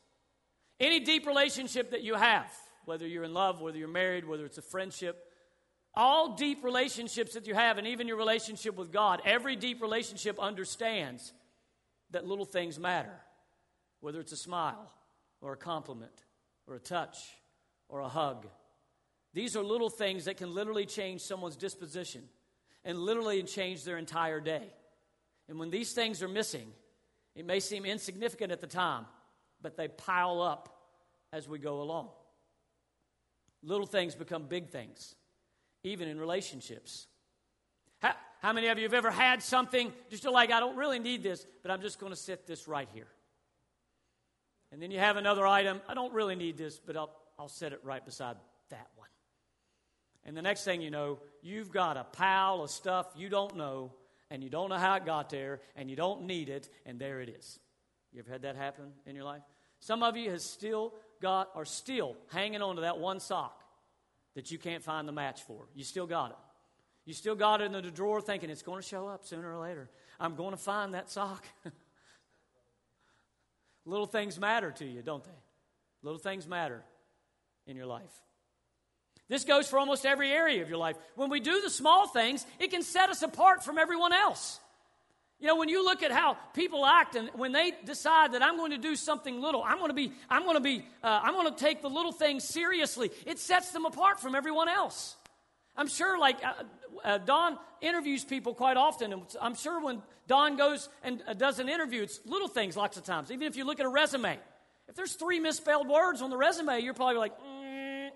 any 0.79 1.01
deep 1.01 1.27
relationship 1.27 1.93
that 1.93 2.03
you 2.03 2.15
have, 2.15 2.53
whether 2.85 3.07
you're 3.07 3.25
in 3.25 3.33
love, 3.33 3.62
whether 3.62 3.79
you're 3.79 3.89
married, 3.89 4.27
whether 4.29 4.45
it's 4.45 4.59
a 4.59 4.62
friendship, 4.62 5.32
all 5.95 6.37
deep 6.37 6.65
relationships 6.65 7.35
that 7.35 7.47
you 7.47 7.55
have, 7.55 7.79
and 7.79 7.87
even 7.87 8.09
your 8.09 8.17
relationship 8.17 8.77
with 8.77 8.93
God, 8.93 9.21
every 9.25 9.57
deep 9.57 9.83
relationship 9.83 10.39
understands 10.39 11.33
that 12.11 12.27
little 12.27 12.45
things 12.45 12.79
matter 12.79 13.13
whether 14.01 14.21
it's 14.21 14.33
a 14.33 14.37
smile 14.37 14.93
or 15.41 15.53
a 15.53 15.57
compliment 15.57 16.25
or 16.67 16.75
a 16.75 16.81
touch 16.81 17.19
or 17.89 18.01
a 18.01 18.09
hug. 18.09 18.47
These 19.33 19.57
are 19.57 19.63
little 19.63 19.89
things 19.89 20.27
that 20.27 20.37
can 20.37 20.53
literally 20.53 20.85
change 20.85 21.23
someone's 21.23 21.57
disposition 21.57 22.23
and 22.85 22.99
literally 22.99 23.43
change 23.45 23.85
their 23.85 23.97
entire 23.97 24.41
day. 24.41 24.67
And 25.49 25.59
when 25.59 25.71
these 25.71 25.93
things 25.93 26.23
are 26.23 26.29
missing, 26.29 26.67
it 27.35 27.47
may 27.47 27.61
seem 27.61 27.85
insignificant 27.85 28.53
at 28.53 28.61
the 28.61 28.67
time, 28.67 29.07
but 29.63 29.77
they 29.77 29.89
pile 29.89 30.43
up 30.43 30.69
as 31.33 31.49
we 31.49 31.59
go 31.59 31.81
along. 31.81 32.09
Little 33.63 33.87
things 33.87 34.15
become 34.15 34.45
big 34.49 34.69
things, 34.69 35.15
even 35.85 36.09
in 36.09 36.19
relationships. 36.19 37.07
How, 38.01 38.12
how 38.41 38.53
many 38.53 38.69
of 38.69 38.79
you 38.79 38.85
have 38.85 38.95
ever 38.95 39.11
had 39.11 39.43
something 39.43 39.93
just 40.11 40.25
like, 40.25 40.51
I 40.51 40.61
don't 40.61 40.77
really 40.77 40.99
need 40.99 41.23
this, 41.23 41.47
but 41.62 41.71
I'm 41.71 41.81
just 41.81 41.99
going 41.99 42.12
to 42.12 42.19
set 42.19 42.47
this 42.47 42.69
right 42.69 42.89
here? 42.93 43.09
And 44.71 44.81
then 44.81 44.91
you 44.91 44.99
have 44.99 45.17
another 45.17 45.47
item. 45.47 45.81
I 45.89 45.95
don't 45.95 46.12
really 46.15 46.35
need 46.35 46.57
this, 46.57 46.79
but 46.79 46.97
I'll, 46.97 47.11
I'll 47.39 47.49
set 47.49 47.73
it 47.73 47.81
right 47.85 48.05
beside 48.05 48.37
that 48.71 48.89
one. 48.97 49.09
And 50.25 50.37
the 50.37 50.43
next 50.43 50.65
thing 50.65 50.81
you 50.81 50.91
know, 50.91 51.19
you've 51.43 51.71
got 51.71 51.97
a 51.97 52.05
pile 52.05 52.62
of 52.62 52.71
stuff 52.71 53.07
you 53.17 53.29
don't 53.29 53.57
know, 53.57 53.93
and 54.31 54.43
you 54.43 54.49
don't 54.49 54.71
know 54.71 54.79
how 54.79 54.95
it 54.95 55.05
got 55.05 55.31
there, 55.31 55.61
and 55.77 55.91
you 55.91 55.97
don't 55.97 56.23
need 56.23 56.49
it, 56.49 56.71
and 56.87 56.99
there 56.99 57.21
it 57.21 57.29
is. 57.29 57.59
You 58.12 58.21
ever 58.21 58.31
had 58.31 58.43
that 58.43 58.57
happen 58.57 58.93
in 59.07 59.15
your 59.15 59.25
life? 59.25 59.43
Some 59.81 60.03
of 60.03 60.17
you 60.17 60.31
has 60.31 60.45
still 60.45 60.95
got, 61.21 61.51
are 61.55 61.65
still 61.65 62.17
hanging 62.33 62.62
on 62.62 62.77
to 62.77 62.83
that 62.83 62.99
one 62.99 63.21
sock 63.21 63.62
that 64.35 64.51
you 64.51 64.59
can't 64.59 64.83
find 64.83 65.07
the 65.07 65.12
match 65.12 65.43
for. 65.43 65.67
You 65.75 65.85
still 65.85 66.07
got 66.07 66.31
it. 66.31 66.37
You 67.05 67.15
still 67.15 67.35
got 67.35 67.61
it 67.61 67.65
in 67.65 67.73
the 67.73 67.83
drawer 67.83 68.21
thinking 68.21 68.51
it's 68.51 68.62
going 68.62 68.81
to 68.81 68.87
show 68.87 69.09
up 69.09 69.25
sooner 69.25 69.53
or 69.53 69.59
later. 69.59 69.91
I'm 70.21 70.37
going 70.37 70.53
to 70.53 70.57
find 70.57 70.95
that 70.95 71.11
sock. 71.11 71.45
Little 73.85 74.07
things 74.07 74.39
matter 74.39 74.71
to 74.71 74.85
you, 74.85 75.03
don't 75.03 75.25
they? 75.25 75.31
Little 76.03 76.21
things 76.21 76.47
matter 76.47 76.83
in 77.67 77.77
your 77.77 77.87
life. 77.87 78.12
This 79.29 79.45
goes 79.45 79.69
for 79.69 79.79
almost 79.79 80.05
every 80.05 80.31
area 80.31 80.62
of 80.62 80.69
your 80.69 80.79
life. 80.79 80.97
When 81.17 81.31
we 81.31 81.41
do 81.41 81.61
the 81.61 81.71
small 81.71 82.07
things, 82.07 82.47
it 82.59 82.71
can 82.71 82.83
set 82.83 83.09
us 83.09 83.23
apart 83.23 83.65
from 83.65 83.79
everyone 83.79 84.12
else. 84.12 84.61
You 85.43 85.49
know, 85.49 85.57
when 85.57 85.69
you 85.69 85.85
look 85.85 86.05
at 86.05 86.13
how 86.13 86.37
people 86.55 86.87
act 86.87 87.17
and 87.17 87.29
when 87.35 87.51
they 87.51 87.73
decide 87.85 88.35
that 88.35 88.45
I'm 88.45 88.57
going 88.57 88.71
to 88.71 88.79
do 88.79 88.95
something 88.95 89.41
little, 89.41 89.61
I'm 89.65 89.79
going 89.79 89.91
to 89.91 89.95
be, 89.95 90.13
I'm 90.31 90.45
going 90.45 90.55
to 90.55 90.61
be, 90.61 90.85
uh, 91.03 91.21
I'm 91.21 91.35
going 91.35 91.53
to 91.53 91.59
take 91.59 91.83
the 91.83 91.91
little 91.91 92.13
things 92.13 92.45
seriously, 92.45 93.11
it 93.27 93.41
sets 93.41 93.73
them 93.73 93.85
apart 93.85 94.21
from 94.21 94.37
everyone 94.37 94.69
else. 94.69 95.17
I'm 95.77 95.89
sure, 95.89 96.17
like, 96.17 96.37
uh, 96.45 96.53
uh, 97.03 97.19
Don 97.19 97.59
interviews 97.81 98.25
people 98.25 98.55
quite 98.55 98.77
often, 98.77 99.13
and 99.13 99.23
I'm 99.41 99.57
sure 99.57 99.83
when 99.83 100.01
Don 100.29 100.57
goes 100.57 100.89
and 101.03 101.21
uh, 101.27 101.35
does 101.35 101.59
an 101.59 101.69
interview, 101.69 102.03
it's 102.03 102.21
little 102.25 102.47
things 102.47 102.77
lots 102.77 102.97
of 102.97 103.03
times. 103.03 103.33
Even 103.33 103.49
if 103.49 103.57
you 103.57 103.65
look 103.65 103.81
at 103.81 103.87
a 103.87 103.89
resume, 103.89 104.39
if 104.87 104.95
there's 104.95 105.15
three 105.15 105.41
misspelled 105.41 105.89
words 105.89 106.23
on 106.23 106.31
the 106.31 106.37
resume, 106.37 106.79
you're 106.79 106.95
probably 106.95 107.17
like, 107.17 107.37
mm. 107.41 108.11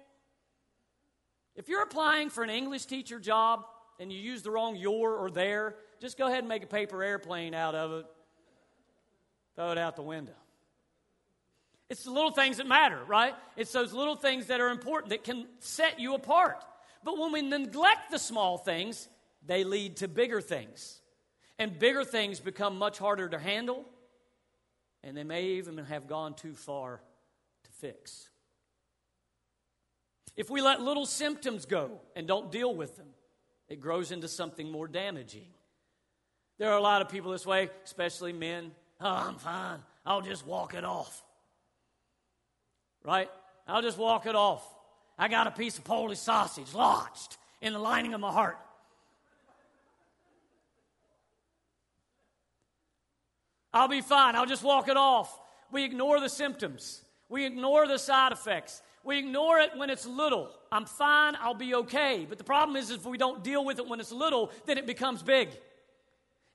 if 1.56 1.68
you're 1.68 1.82
applying 1.82 2.30
for 2.30 2.44
an 2.44 2.50
English 2.50 2.86
teacher 2.86 3.18
job 3.18 3.64
and 3.98 4.12
you 4.12 4.18
use 4.18 4.42
the 4.42 4.50
wrong 4.50 4.76
your 4.76 5.14
or 5.14 5.30
their, 5.30 5.76
just 6.00 6.18
go 6.18 6.26
ahead 6.26 6.40
and 6.40 6.48
make 6.48 6.62
a 6.62 6.66
paper 6.68 7.02
airplane 7.02 7.54
out 7.54 7.74
of 7.74 7.92
it, 7.92 8.06
throw 9.54 9.72
it 9.72 9.78
out 9.78 9.96
the 9.96 10.02
window. 10.02 10.34
It's 11.88 12.04
the 12.04 12.10
little 12.10 12.32
things 12.32 12.56
that 12.56 12.66
matter, 12.66 12.98
right? 13.06 13.34
It's 13.56 13.72
those 13.72 13.92
little 13.92 14.16
things 14.16 14.46
that 14.46 14.60
are 14.60 14.70
important 14.70 15.10
that 15.10 15.24
can 15.24 15.46
set 15.60 16.00
you 16.00 16.14
apart. 16.14 16.64
But 17.04 17.18
when 17.18 17.30
we 17.32 17.42
neglect 17.42 18.10
the 18.10 18.18
small 18.18 18.58
things, 18.58 19.08
they 19.44 19.62
lead 19.62 19.98
to 19.98 20.08
bigger 20.08 20.40
things. 20.40 21.00
And 21.58 21.78
bigger 21.78 22.04
things 22.04 22.40
become 22.40 22.76
much 22.76 22.98
harder 22.98 23.28
to 23.28 23.38
handle, 23.38 23.84
and 25.02 25.16
they 25.16 25.24
may 25.24 25.44
even 25.44 25.78
have 25.78 26.06
gone 26.06 26.34
too 26.34 26.54
far 26.54 27.00
to 27.64 27.70
fix. 27.70 28.28
If 30.36 30.50
we 30.50 30.60
let 30.60 30.82
little 30.82 31.06
symptoms 31.06 31.64
go 31.64 32.00
and 32.14 32.26
don't 32.26 32.52
deal 32.52 32.74
with 32.74 32.96
them, 32.96 33.06
it 33.68 33.80
grows 33.80 34.12
into 34.12 34.28
something 34.28 34.70
more 34.70 34.88
damaging. 34.88 35.46
There 36.58 36.70
are 36.70 36.78
a 36.78 36.82
lot 36.82 37.02
of 37.02 37.08
people 37.08 37.32
this 37.32 37.46
way, 37.46 37.70
especially 37.84 38.32
men. 38.32 38.72
Oh, 39.00 39.08
I'm 39.28 39.36
fine. 39.36 39.80
I'll 40.04 40.22
just 40.22 40.46
walk 40.46 40.74
it 40.74 40.84
off. 40.84 41.22
Right? 43.04 43.30
I'll 43.68 43.82
just 43.82 43.98
walk 43.98 44.26
it 44.26 44.34
off. 44.34 44.66
I 45.18 45.28
got 45.28 45.46
a 45.46 45.50
piece 45.50 45.78
of 45.78 45.84
Polish 45.84 46.18
sausage 46.18 46.72
lodged 46.74 47.36
in 47.60 47.72
the 47.72 47.78
lining 47.78 48.14
of 48.14 48.20
my 48.20 48.32
heart. 48.32 48.58
I'll 53.72 53.88
be 53.88 54.00
fine. 54.00 54.36
I'll 54.36 54.46
just 54.46 54.62
walk 54.62 54.88
it 54.88 54.96
off. 54.96 55.38
We 55.70 55.84
ignore 55.84 56.20
the 56.20 56.28
symptoms. 56.28 57.02
We 57.28 57.44
ignore 57.44 57.86
the 57.86 57.98
side 57.98 58.32
effects. 58.32 58.80
We 59.06 59.18
ignore 59.18 59.60
it 59.60 59.70
when 59.76 59.88
it's 59.88 60.04
little. 60.04 60.50
I'm 60.72 60.84
fine. 60.84 61.36
I'll 61.40 61.54
be 61.54 61.76
okay. 61.76 62.26
But 62.28 62.38
the 62.38 62.44
problem 62.44 62.76
is, 62.76 62.90
if 62.90 63.06
we 63.06 63.16
don't 63.16 63.44
deal 63.44 63.64
with 63.64 63.78
it 63.78 63.86
when 63.86 64.00
it's 64.00 64.10
little, 64.10 64.50
then 64.66 64.78
it 64.78 64.86
becomes 64.86 65.22
big. 65.22 65.50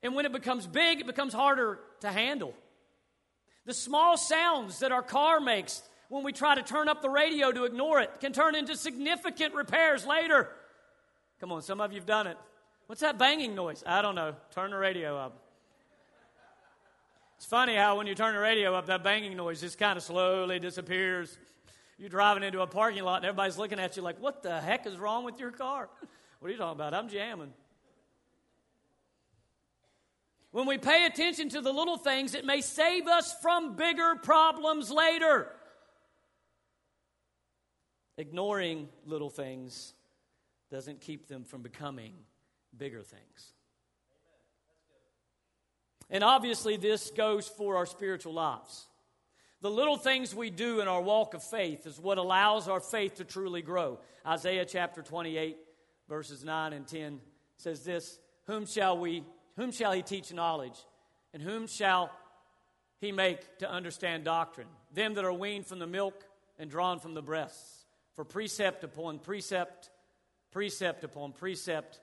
And 0.04 0.16
when 0.16 0.26
it 0.26 0.34
becomes 0.34 0.68
big, 0.68 1.00
it 1.00 1.08
becomes 1.08 1.34
harder 1.34 1.80
to 2.02 2.12
handle. 2.12 2.54
The 3.66 3.74
small 3.74 4.18
sounds 4.18 4.80
that 4.80 4.92
our 4.92 5.02
car 5.02 5.40
makes 5.40 5.82
when 6.10 6.24
we 6.24 6.34
try 6.34 6.56
to 6.56 6.62
turn 6.62 6.90
up 6.90 7.02
the 7.02 7.10
radio 7.10 7.54
to 7.54 7.64
ignore 7.64 8.02
it 8.02 8.20
can 8.20 8.34
turn 8.34 8.54
into 8.54 8.76
significant 8.76 9.54
repairs 9.54 10.06
later. 10.06 10.50
Come 11.40 11.54
on, 11.54 11.62
some 11.62 11.80
of 11.80 11.94
you 11.94 12.00
have 12.00 12.06
done 12.06 12.28
it. 12.28 12.38
What's 12.88 13.00
that 13.00 13.18
banging 13.18 13.56
noise? 13.56 13.82
I 13.88 14.02
don't 14.02 14.16
know. 14.16 14.36
Turn 14.54 14.72
the 14.72 14.78
radio 14.78 15.18
up. 15.18 15.38
It's 17.38 17.46
funny 17.46 17.76
how 17.76 17.98
when 17.98 18.08
you 18.08 18.16
turn 18.16 18.34
the 18.34 18.42
radio 18.42 18.76
up, 18.76 18.88
that 18.88 19.06
banging 19.06 19.38
noise 19.38 19.62
just 19.62 19.80
kind 19.80 19.96
of 19.96 20.04
slowly 20.04 20.60
disappears. 20.60 21.38
You're 22.02 22.10
driving 22.10 22.42
into 22.42 22.62
a 22.62 22.68
parking 22.68 23.04
lot 23.04 23.18
and 23.18 23.26
everybody's 23.26 23.60
looking 23.60 23.80
at 23.80 23.96
you 23.96 24.02
like, 24.02 24.20
what 24.20 24.42
the 24.42 24.60
heck 24.60 24.88
is 24.88 24.98
wrong 24.98 25.24
with 25.24 25.40
your 25.40 25.52
car? 25.52 25.88
What 26.40 26.48
are 26.48 26.52
you 26.52 26.58
talking 26.58 26.80
about? 26.80 26.96
I'm 26.96 27.08
jamming. 27.08 27.54
When 30.50 30.66
we 30.66 30.80
pay 30.80 31.06
attention 31.06 31.50
to 31.50 31.62
the 31.62 31.72
little 31.72 31.98
things, 31.98 32.34
it 32.34 32.46
may 32.46 32.62
save 32.62 33.06
us 33.06 33.36
from 33.44 33.76
bigger 33.76 34.16
problems 34.16 34.90
later. 34.90 35.50
Ignoring 38.18 38.90
little 39.06 39.30
things 39.30 39.94
doesn't 40.72 41.00
keep 41.00 41.28
them 41.28 41.44
from 41.44 41.62
becoming 41.62 42.14
bigger 42.76 43.04
things. 43.04 43.54
And 46.10 46.24
obviously, 46.24 46.76
this 46.76 47.12
goes 47.12 47.48
for 47.48 47.78
our 47.78 47.86
spiritual 47.86 48.34
lives. 48.34 48.88
The 49.62 49.70
little 49.70 49.98
things 49.98 50.34
we 50.34 50.50
do 50.50 50.80
in 50.80 50.88
our 50.88 51.02
walk 51.02 51.36
of 51.36 51.44
faith 51.44 51.86
is 51.86 52.00
what 52.00 52.18
allows 52.18 52.68
our 52.68 52.80
faith 52.80 53.16
to 53.16 53.24
truly 53.24 53.62
grow. 53.62 54.00
Isaiah 54.26 54.66
chapter 54.66 55.04
28, 55.04 55.56
verses 56.10 56.44
9 56.44 56.74
and 56.74 56.88
10 56.88 57.22
says 57.58 57.84
this 57.84 58.20
Whom 58.48 58.66
shall 58.66 58.98
we 58.98 59.24
whom 59.58 59.72
shall 59.72 59.92
he 59.92 60.02
teach 60.02 60.34
knowledge? 60.34 60.80
And 61.34 61.44
whom 61.44 61.68
shall 61.68 62.12
he 63.00 63.12
make 63.12 63.60
to 63.60 63.70
understand 63.70 64.24
doctrine? 64.24 64.68
Them 64.94 65.14
that 65.14 65.26
are 65.26 65.34
weaned 65.34 65.68
from 65.68 65.80
the 65.80 65.88
milk 65.88 66.26
and 66.58 66.70
drawn 66.70 67.00
from 67.00 67.14
the 67.14 67.22
breasts. 67.22 67.86
For 68.16 68.26
precept 68.26 68.84
upon 68.84 69.20
precept, 69.20 69.90
precept 70.52 71.04
upon 71.04 71.34
precept, 71.34 72.00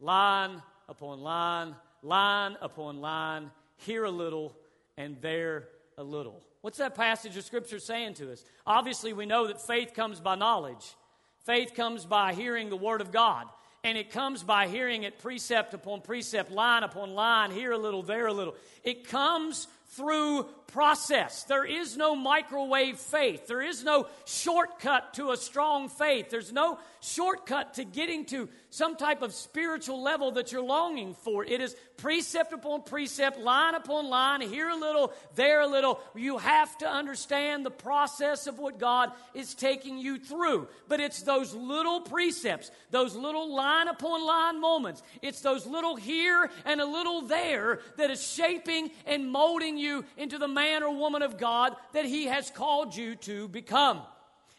line 0.00 0.62
upon 0.88 1.20
line, 1.20 1.76
line 2.02 2.56
upon 2.60 3.00
line, 3.00 3.50
here 3.76 4.04
a 4.04 4.10
little 4.10 4.56
and 4.96 5.20
there 5.20 5.68
a 5.98 6.02
little. 6.02 6.42
What's 6.62 6.78
that 6.78 6.94
passage 6.94 7.36
of 7.36 7.44
Scripture 7.44 7.80
saying 7.80 8.14
to 8.14 8.32
us? 8.32 8.44
Obviously, 8.66 9.12
we 9.12 9.26
know 9.26 9.48
that 9.48 9.60
faith 9.60 9.94
comes 9.94 10.20
by 10.20 10.36
knowledge. 10.36 10.94
Faith 11.44 11.74
comes 11.74 12.06
by 12.06 12.34
hearing 12.34 12.70
the 12.70 12.76
Word 12.76 13.00
of 13.00 13.10
God. 13.10 13.48
And 13.84 13.98
it 13.98 14.12
comes 14.12 14.44
by 14.44 14.68
hearing 14.68 15.02
it 15.02 15.18
precept 15.18 15.74
upon 15.74 16.02
precept, 16.02 16.52
line 16.52 16.84
upon 16.84 17.14
line, 17.14 17.50
here 17.50 17.72
a 17.72 17.78
little, 17.78 18.04
there 18.04 18.28
a 18.28 18.32
little. 18.32 18.54
It 18.84 19.08
comes 19.08 19.66
through 19.88 20.44
process. 20.68 21.42
There 21.44 21.64
is 21.64 21.96
no 21.96 22.14
microwave 22.14 22.98
faith. 22.98 23.48
There 23.48 23.60
is 23.60 23.82
no 23.82 24.06
shortcut 24.24 25.14
to 25.14 25.32
a 25.32 25.36
strong 25.36 25.88
faith. 25.88 26.30
There's 26.30 26.52
no 26.52 26.78
shortcut 27.00 27.74
to 27.74 27.84
getting 27.84 28.24
to 28.26 28.48
some 28.72 28.96
type 28.96 29.20
of 29.20 29.34
spiritual 29.34 30.02
level 30.02 30.32
that 30.32 30.50
you're 30.50 30.64
longing 30.64 31.12
for. 31.12 31.44
It 31.44 31.60
is 31.60 31.76
precept 31.98 32.54
upon 32.54 32.84
precept, 32.84 33.38
line 33.38 33.74
upon 33.74 34.08
line, 34.08 34.40
here 34.40 34.70
a 34.70 34.76
little, 34.76 35.12
there 35.34 35.60
a 35.60 35.66
little. 35.66 36.00
You 36.14 36.38
have 36.38 36.78
to 36.78 36.88
understand 36.88 37.66
the 37.66 37.70
process 37.70 38.46
of 38.46 38.58
what 38.58 38.78
God 38.78 39.12
is 39.34 39.52
taking 39.52 39.98
you 39.98 40.18
through. 40.18 40.68
But 40.88 41.00
it's 41.00 41.20
those 41.20 41.52
little 41.52 42.00
precepts, 42.00 42.70
those 42.90 43.14
little 43.14 43.54
line 43.54 43.88
upon 43.88 44.24
line 44.24 44.58
moments. 44.58 45.02
It's 45.20 45.42
those 45.42 45.66
little 45.66 45.96
here 45.96 46.48
and 46.64 46.80
a 46.80 46.86
little 46.86 47.20
there 47.20 47.80
that 47.98 48.10
is 48.10 48.26
shaping 48.26 48.90
and 49.04 49.30
molding 49.30 49.76
you 49.76 50.06
into 50.16 50.38
the 50.38 50.48
man 50.48 50.82
or 50.82 50.96
woman 50.96 51.20
of 51.20 51.36
God 51.36 51.76
that 51.92 52.06
He 52.06 52.24
has 52.24 52.50
called 52.50 52.96
you 52.96 53.16
to 53.16 53.48
become. 53.48 54.00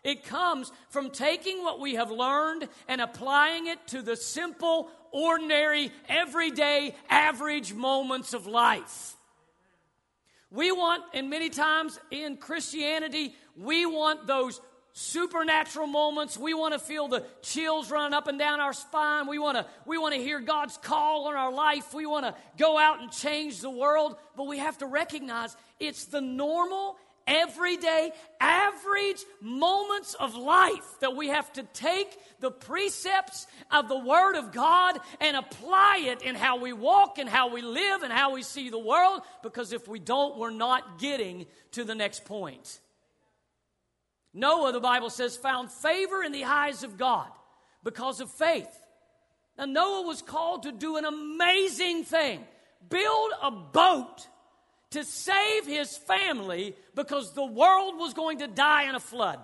It 0.04 0.26
comes 0.26 0.72
from 0.90 1.12
taking 1.12 1.64
what 1.64 1.80
we 1.80 1.96
have 1.96 2.12
learned 2.12 2.68
and 2.88 3.00
applying 3.00 3.68
it 3.68 3.80
to 3.88 4.02
the 4.02 4.18
simple, 4.18 4.90
ordinary, 5.12 5.92
everyday, 6.10 6.96
average 7.10 7.74
moments 7.74 8.34
of 8.34 8.46
life. 8.46 9.16
We 10.52 10.72
want, 10.72 11.04
and 11.14 11.30
many 11.30 11.50
times 11.50 12.00
in 12.12 12.38
Christianity, 12.38 13.34
we 13.56 13.86
want 13.86 14.28
those 14.28 14.60
supernatural 14.92 15.88
moments. 15.88 16.38
We 16.38 16.54
want 16.54 16.74
to 16.74 16.80
feel 16.80 17.08
the 17.08 17.26
chills 17.42 17.90
running 17.90 18.14
up 18.14 18.28
and 18.28 18.38
down 18.38 18.60
our 18.60 18.74
spine. 18.74 19.28
We 19.28 19.40
want 19.40 19.58
to 19.58 19.66
we 19.86 19.98
want 19.98 20.14
to 20.14 20.22
hear 20.22 20.40
God's 20.40 20.78
call 20.78 21.28
on 21.28 21.36
our 21.36 21.52
life. 21.52 21.94
We 21.94 22.06
want 22.06 22.26
to 22.26 22.36
go 22.58 22.78
out 22.78 23.02
and 23.02 23.12
change 23.12 23.62
the 23.62 23.72
world, 23.72 24.16
but 24.38 24.46
we 24.46 24.60
have 24.60 24.78
to 24.80 24.86
recognize 24.86 25.56
it's 25.80 26.06
the 26.06 26.22
normal 26.22 26.98
everyday, 27.28 28.12
average 28.40 29.24
moments 29.42 30.14
of 30.16 30.36
life 30.36 31.00
that 31.02 31.16
we 31.16 31.28
have 31.28 31.52
to 31.54 31.64
take 31.74 32.18
the 32.40 32.52
precepts 32.52 33.48
of 33.72 33.88
the 33.88 33.98
Word 33.98 34.36
of 34.36 34.52
God 34.52 35.00
and 35.22 35.38
apply 35.38 36.04
it 36.06 36.22
in 36.22 36.36
how 36.36 36.58
we 36.58 36.74
walk 36.74 37.18
and 37.18 37.30
how 37.30 37.54
we 37.54 37.62
live 37.62 38.04
and 38.04 38.12
how 38.12 38.34
we 38.34 38.44
see 38.44 38.70
the 38.70 38.80
world. 38.80 39.22
Because 39.42 39.74
if 39.74 39.88
we 39.88 40.00
don't, 40.00 40.38
we're 40.38 40.52
not 40.52 41.00
getting 41.00 41.46
to 41.72 41.84
the 41.84 41.96
next 41.96 42.26
point. 42.26 42.80
Noah, 44.34 44.72
the 44.72 44.80
Bible 44.80 45.10
says, 45.10 45.38
found 45.38 45.72
favor 45.72 46.24
in 46.24 46.32
the 46.32 46.46
eyes 46.46 46.84
of 46.84 46.98
God 46.98 47.28
because 47.84 48.20
of 48.20 48.32
faith. 48.32 48.68
Now, 49.58 49.66
Noah 49.66 50.08
was 50.08 50.22
called 50.22 50.64
to 50.64 50.72
do 50.72 50.98
an 50.98 51.06
amazing 51.06 52.04
thing 52.04 52.44
build 52.90 53.32
a 53.42 53.52
boat 53.52 54.28
to 54.94 55.04
save 55.04 55.66
his 55.66 55.96
family 55.98 56.76
because 56.96 57.34
the 57.34 57.46
world 57.46 57.96
was 57.98 58.14
going 58.14 58.40
to 58.40 58.48
die 58.48 58.90
in 58.90 58.96
a 58.96 59.00
flood. 59.00 59.40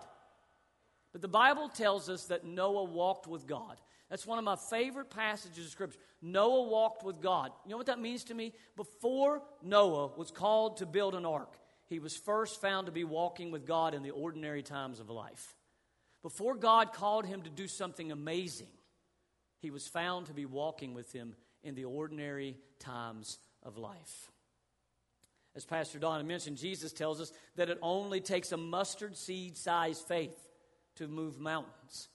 But 1.11 1.21
the 1.21 1.27
Bible 1.27 1.69
tells 1.69 2.09
us 2.09 2.25
that 2.25 2.45
Noah 2.45 2.85
walked 2.85 3.27
with 3.27 3.47
God. 3.47 3.77
That's 4.09 4.25
one 4.25 4.39
of 4.39 4.43
my 4.43 4.55
favorite 4.69 5.09
passages 5.09 5.65
of 5.65 5.71
Scripture. 5.71 5.99
Noah 6.21 6.67
walked 6.67 7.03
with 7.03 7.21
God. 7.21 7.51
You 7.65 7.71
know 7.71 7.77
what 7.77 7.87
that 7.87 7.99
means 7.99 8.25
to 8.25 8.33
me? 8.33 8.53
Before 8.75 9.41
Noah 9.63 10.11
was 10.17 10.31
called 10.31 10.77
to 10.77 10.85
build 10.85 11.13
an 11.13 11.25
ark, 11.25 11.57
he 11.87 11.99
was 11.99 12.15
first 12.15 12.61
found 12.61 12.87
to 12.87 12.91
be 12.91 13.03
walking 13.03 13.51
with 13.51 13.65
God 13.65 13.93
in 13.93 14.03
the 14.03 14.11
ordinary 14.11 14.63
times 14.63 14.99
of 14.99 15.09
life. 15.09 15.55
Before 16.21 16.55
God 16.55 16.93
called 16.93 17.25
him 17.25 17.43
to 17.43 17.49
do 17.49 17.67
something 17.67 18.11
amazing, 18.11 18.67
he 19.59 19.71
was 19.71 19.87
found 19.87 20.27
to 20.27 20.33
be 20.33 20.45
walking 20.45 20.93
with 20.93 21.11
him 21.11 21.35
in 21.63 21.75
the 21.75 21.85
ordinary 21.85 22.57
times 22.79 23.37
of 23.63 23.77
life. 23.77 24.31
As 25.59 25.65
Pastor 25.65 25.99
Don 25.99 26.25
mentioned, 26.25 26.55
Jesus 26.55 26.93
tells 26.93 27.19
us 27.19 27.33
that 27.57 27.69
it 27.69 27.79
only 27.81 28.21
takes 28.21 28.53
a 28.53 28.57
mustard 28.57 29.17
seed 29.17 29.57
sized 29.57 30.07
faith 30.07 30.39
to 30.95 31.09
move 31.09 31.37
mountains. 31.37 32.07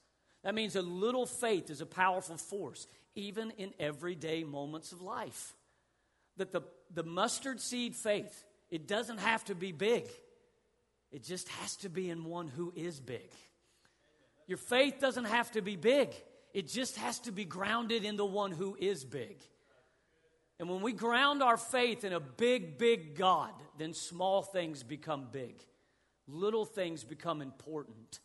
That 0.45 0.55
means 0.55 0.77
a 0.77 0.81
little 0.81 1.27
faith 1.27 1.69
is 1.69 1.83
a 1.83 1.87
powerful 1.87 2.39
force, 2.39 2.87
even 3.15 3.51
in 3.59 3.75
everyday 3.79 4.45
moments 4.45 4.93
of 4.93 5.03
life. 5.03 5.53
That 6.39 6.53
the, 6.53 6.63
the 6.95 7.03
mustard 7.03 7.61
seed 7.61 7.95
faith, 7.95 8.45
it 8.71 8.89
doesn't 8.89 9.19
have 9.19 9.45
to 9.45 9.55
be 9.55 9.73
big, 9.73 10.07
it 11.13 11.23
just 11.23 11.47
has 11.51 11.77
to 11.77 11.91
be 11.91 12.09
in 12.09 12.25
one 12.25 12.49
who 12.49 12.73
is 12.75 12.99
big. 12.99 13.31
Your 14.47 14.57
faith 14.57 15.01
doesn't 15.01 15.27
have 15.27 15.51
to 15.51 15.61
be 15.61 15.77
big, 15.77 16.09
it 16.55 16.67
just 16.67 16.97
has 16.97 17.19
to 17.19 17.31
be 17.31 17.45
grounded 17.45 18.07
in 18.07 18.17
the 18.17 18.25
one 18.25 18.53
who 18.53 18.75
is 18.81 19.05
big. 19.05 19.37
And 20.65 20.73
when 20.73 20.81
we 20.81 20.95
ground 20.95 21.43
our 21.43 21.59
faith 21.59 22.05
in 22.05 22.15
a 22.15 22.21
big, 22.21 22.79
big 22.79 23.17
God, 23.17 23.53
then 23.77 23.93
small 23.93 24.41
things 24.41 24.83
become 24.83 25.29
big. 25.31 25.63
Little 26.27 26.65
things 26.65 27.05
become 27.05 27.43
important. 27.43 28.21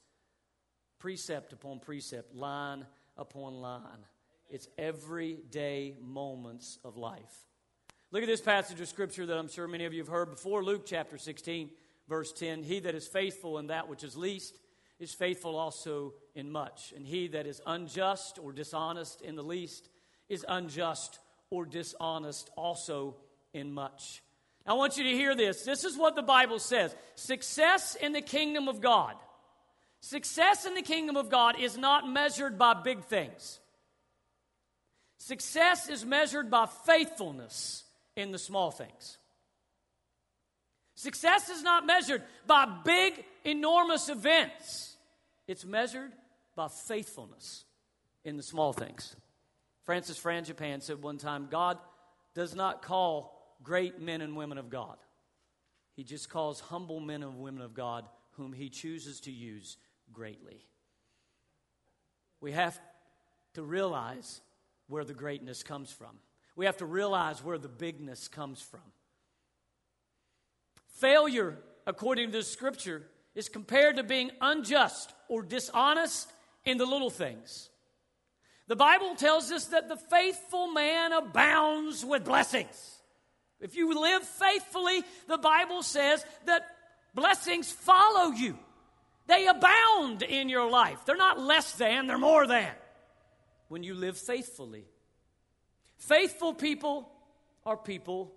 Precept 1.00 1.51
upon 1.51 1.81
precept, 1.81 2.34
line 2.34 2.86
upon 3.17 3.55
line. 3.55 4.05
It's 4.50 4.69
everyday 4.77 5.98
moments 6.01 6.79
of 6.86 6.96
life. 6.96 7.46
Look 8.12 8.24
at 8.24 8.27
this 8.27 8.39
passage 8.39 8.79
of 8.79 8.88
scripture 8.88 9.25
that 9.25 9.38
I'm 9.38 9.50
sure 9.50 9.67
many 9.67 9.84
of 9.84 9.91
you 9.91 10.00
have 10.00 10.08
heard 10.08 10.31
before 10.31 10.63
Luke 10.63 10.86
chapter 10.86 11.17
16, 11.17 11.69
verse 12.08 12.31
10. 12.31 12.63
He 12.63 12.79
that 12.79 12.96
is 12.96 13.05
faithful 13.05 13.58
in 13.58 13.67
that 13.67 13.89
which 13.89 14.05
is 14.05 14.15
least 14.15 14.60
is 14.98 15.13
faithful 15.13 15.58
also 15.58 16.13
in 16.36 16.50
much. 16.50 16.93
And 16.96 17.05
he 17.05 17.27
that 17.27 17.46
is 17.46 17.60
unjust 17.65 18.39
or 18.41 18.53
dishonest 18.53 19.19
in 19.24 19.36
the 19.36 19.43
least 19.43 19.89
is 20.29 20.46
unjust 20.48 21.19
or 21.51 21.65
dishonest 21.65 22.49
also 22.55 23.15
in 23.53 23.71
much. 23.71 24.21
I 24.65 24.73
want 24.73 24.97
you 24.97 25.03
to 25.03 25.09
hear 25.09 25.35
this. 25.35 25.63
This 25.63 25.83
is 25.83 25.97
what 25.97 26.15
the 26.15 26.21
Bible 26.21 26.59
says 26.59 26.95
success 27.15 27.95
in 27.95 28.13
the 28.13 28.21
kingdom 28.21 28.67
of 28.67 28.81
God. 28.81 29.15
Success 30.01 30.65
in 30.65 30.75
the 30.75 30.81
kingdom 30.81 31.17
of 31.17 31.29
God 31.29 31.59
is 31.59 31.77
not 31.77 32.07
measured 32.07 32.57
by 32.57 32.73
big 32.73 33.03
things. 33.05 33.59
Success 35.17 35.89
is 35.89 36.05
measured 36.05 36.49
by 36.49 36.65
faithfulness 36.85 37.83
in 38.15 38.31
the 38.31 38.37
small 38.37 38.71
things. 38.71 39.17
Success 40.95 41.49
is 41.49 41.63
not 41.63 41.85
measured 41.85 42.23
by 42.45 42.65
big, 42.83 43.23
enormous 43.43 44.09
events. 44.09 44.95
It's 45.47 45.65
measured 45.65 46.11
by 46.55 46.67
faithfulness 46.67 47.63
in 48.23 48.37
the 48.37 48.43
small 48.43 48.73
things. 48.73 49.15
Francis 49.89 50.19
Frangipane 50.19 50.84
said 50.84 51.01
one 51.01 51.17
time 51.17 51.48
God 51.50 51.79
does 52.36 52.53
not 52.53 52.84
call 52.84 53.55
great 53.63 54.00
men 54.00 54.22
and 54.22 54.38
women 54.38 54.60
of 54.60 54.69
God, 54.69 54.98
He 55.96 56.03
just 56.03 56.29
calls 56.29 56.60
humble 56.60 57.00
men 57.00 57.24
and 57.24 57.39
women 57.39 57.63
of 57.63 57.74
God 57.74 58.08
whom 58.34 58.53
He 58.53 58.69
chooses 58.69 59.19
to 59.22 59.31
use 59.31 59.77
greatly. 60.13 60.63
We 62.39 62.51
have 62.51 62.79
to 63.55 63.63
realize 63.63 64.41
where 64.89 65.03
the 65.03 65.15
greatness 65.15 65.63
comes 65.63 65.91
from. 65.91 66.19
We 66.55 66.67
have 66.67 66.77
to 66.77 66.86
realize 66.86 67.43
where 67.43 67.58
the 67.58 67.67
bigness 67.67 68.28
comes 68.28 68.62
from. 68.62 68.91
Failure, 70.99 71.58
according 71.88 72.32
to 72.34 72.38
the 72.38 72.43
scripture, 72.43 73.08
is 73.34 73.49
compared 73.49 73.95
to 73.95 74.04
being 74.04 74.30
unjust 74.39 75.12
or 75.30 75.41
dishonest 75.41 76.32
in 76.63 76.78
the 76.78 76.86
little 76.86 77.10
things. 77.10 77.71
The 78.69 78.75
Bible 78.75 79.15
tells 79.15 79.51
us 79.51 79.65
that 79.65 79.89
the 79.89 79.97
faithful 79.97 80.71
man 80.71 81.12
abounds 81.12 82.05
with 82.05 82.23
blessings. 82.23 82.99
If 83.60 83.75
you 83.75 83.99
live 83.99 84.21
faithfully, 84.21 85.03
the 85.27 85.39
Bible 85.39 85.82
says 85.82 86.23
that 86.45 86.67
blessings 87.15 87.71
follow 87.71 88.32
you. 88.32 88.60
They 89.25 89.47
abound 89.47 90.21
in 90.21 90.49
your 90.49 90.69
life. 90.69 91.03
They're 91.03 91.17
not 91.17 91.39
less 91.39 91.73
than, 91.73 92.05
they're 92.05 92.19
more 92.19 92.45
than 92.45 92.71
when 93.69 93.82
you 93.82 93.95
live 93.95 94.19
faithfully. 94.19 94.86
Faithful 95.97 96.53
people 96.53 97.12
are 97.65 97.75
people 97.75 98.32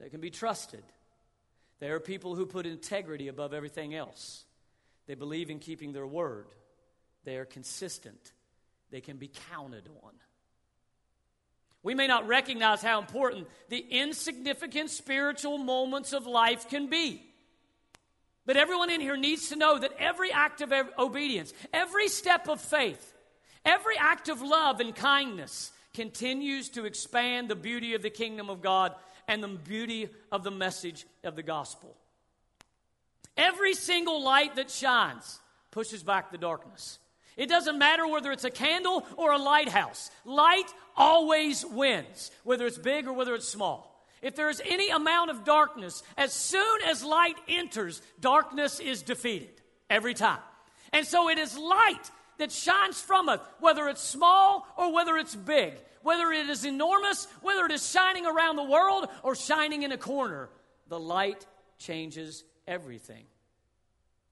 that 0.00 0.10
can 0.10 0.20
be 0.20 0.30
trusted. 0.30 0.84
They 1.80 1.88
are 1.88 1.98
people 1.98 2.34
who 2.34 2.44
put 2.44 2.66
integrity 2.66 3.28
above 3.28 3.54
everything 3.54 3.94
else. 3.94 4.44
They 5.06 5.14
believe 5.14 5.48
in 5.48 5.60
keeping 5.60 5.94
their 5.94 6.06
word. 6.06 6.48
They 7.24 7.38
are 7.38 7.46
consistent 7.46 8.32
they 8.90 9.00
can 9.00 9.16
be 9.16 9.30
counted 9.50 9.88
on. 10.02 10.12
We 11.82 11.94
may 11.94 12.06
not 12.06 12.26
recognize 12.26 12.82
how 12.82 12.98
important 12.98 13.46
the 13.68 13.78
insignificant 13.78 14.90
spiritual 14.90 15.58
moments 15.58 16.12
of 16.12 16.26
life 16.26 16.68
can 16.68 16.88
be. 16.88 17.22
But 18.46 18.56
everyone 18.56 18.90
in 18.90 19.00
here 19.00 19.16
needs 19.16 19.50
to 19.50 19.56
know 19.56 19.78
that 19.78 19.92
every 19.98 20.32
act 20.32 20.60
of 20.60 20.72
obedience, 20.98 21.52
every 21.72 22.08
step 22.08 22.48
of 22.48 22.60
faith, 22.60 23.14
every 23.64 23.96
act 23.98 24.28
of 24.28 24.40
love 24.40 24.80
and 24.80 24.94
kindness 24.94 25.70
continues 25.94 26.70
to 26.70 26.84
expand 26.84 27.48
the 27.48 27.56
beauty 27.56 27.94
of 27.94 28.02
the 28.02 28.10
kingdom 28.10 28.48
of 28.50 28.62
God 28.62 28.94
and 29.26 29.42
the 29.42 29.48
beauty 29.48 30.08
of 30.32 30.42
the 30.42 30.50
message 30.50 31.06
of 31.22 31.36
the 31.36 31.42
gospel. 31.42 31.94
Every 33.36 33.74
single 33.74 34.22
light 34.22 34.56
that 34.56 34.70
shines 34.70 35.40
pushes 35.70 36.02
back 36.02 36.32
the 36.32 36.38
darkness. 36.38 36.98
It 37.38 37.48
doesn't 37.48 37.78
matter 37.78 38.06
whether 38.06 38.32
it's 38.32 38.44
a 38.44 38.50
candle 38.50 39.06
or 39.16 39.32
a 39.32 39.38
lighthouse. 39.38 40.10
Light 40.24 40.66
always 40.96 41.64
wins, 41.64 42.32
whether 42.42 42.66
it's 42.66 42.76
big 42.76 43.06
or 43.06 43.12
whether 43.12 43.34
it's 43.34 43.48
small. 43.48 44.04
If 44.20 44.34
there 44.34 44.50
is 44.50 44.60
any 44.66 44.90
amount 44.90 45.30
of 45.30 45.44
darkness, 45.44 46.02
as 46.16 46.32
soon 46.32 46.82
as 46.84 47.04
light 47.04 47.36
enters, 47.46 48.02
darkness 48.20 48.80
is 48.80 49.02
defeated 49.02 49.62
every 49.88 50.14
time. 50.14 50.40
And 50.92 51.06
so 51.06 51.30
it 51.30 51.38
is 51.38 51.56
light 51.56 52.10
that 52.38 52.50
shines 52.50 53.00
from 53.00 53.28
us, 53.28 53.40
whether 53.60 53.88
it's 53.88 54.02
small 54.02 54.66
or 54.76 54.92
whether 54.92 55.16
it's 55.16 55.36
big, 55.36 55.74
whether 56.02 56.32
it 56.32 56.48
is 56.48 56.64
enormous, 56.64 57.28
whether 57.40 57.66
it 57.66 57.72
is 57.72 57.88
shining 57.88 58.26
around 58.26 58.56
the 58.56 58.64
world 58.64 59.06
or 59.22 59.36
shining 59.36 59.84
in 59.84 59.92
a 59.92 59.98
corner. 59.98 60.48
The 60.88 60.98
light 60.98 61.46
changes 61.78 62.42
everything. 62.66 63.26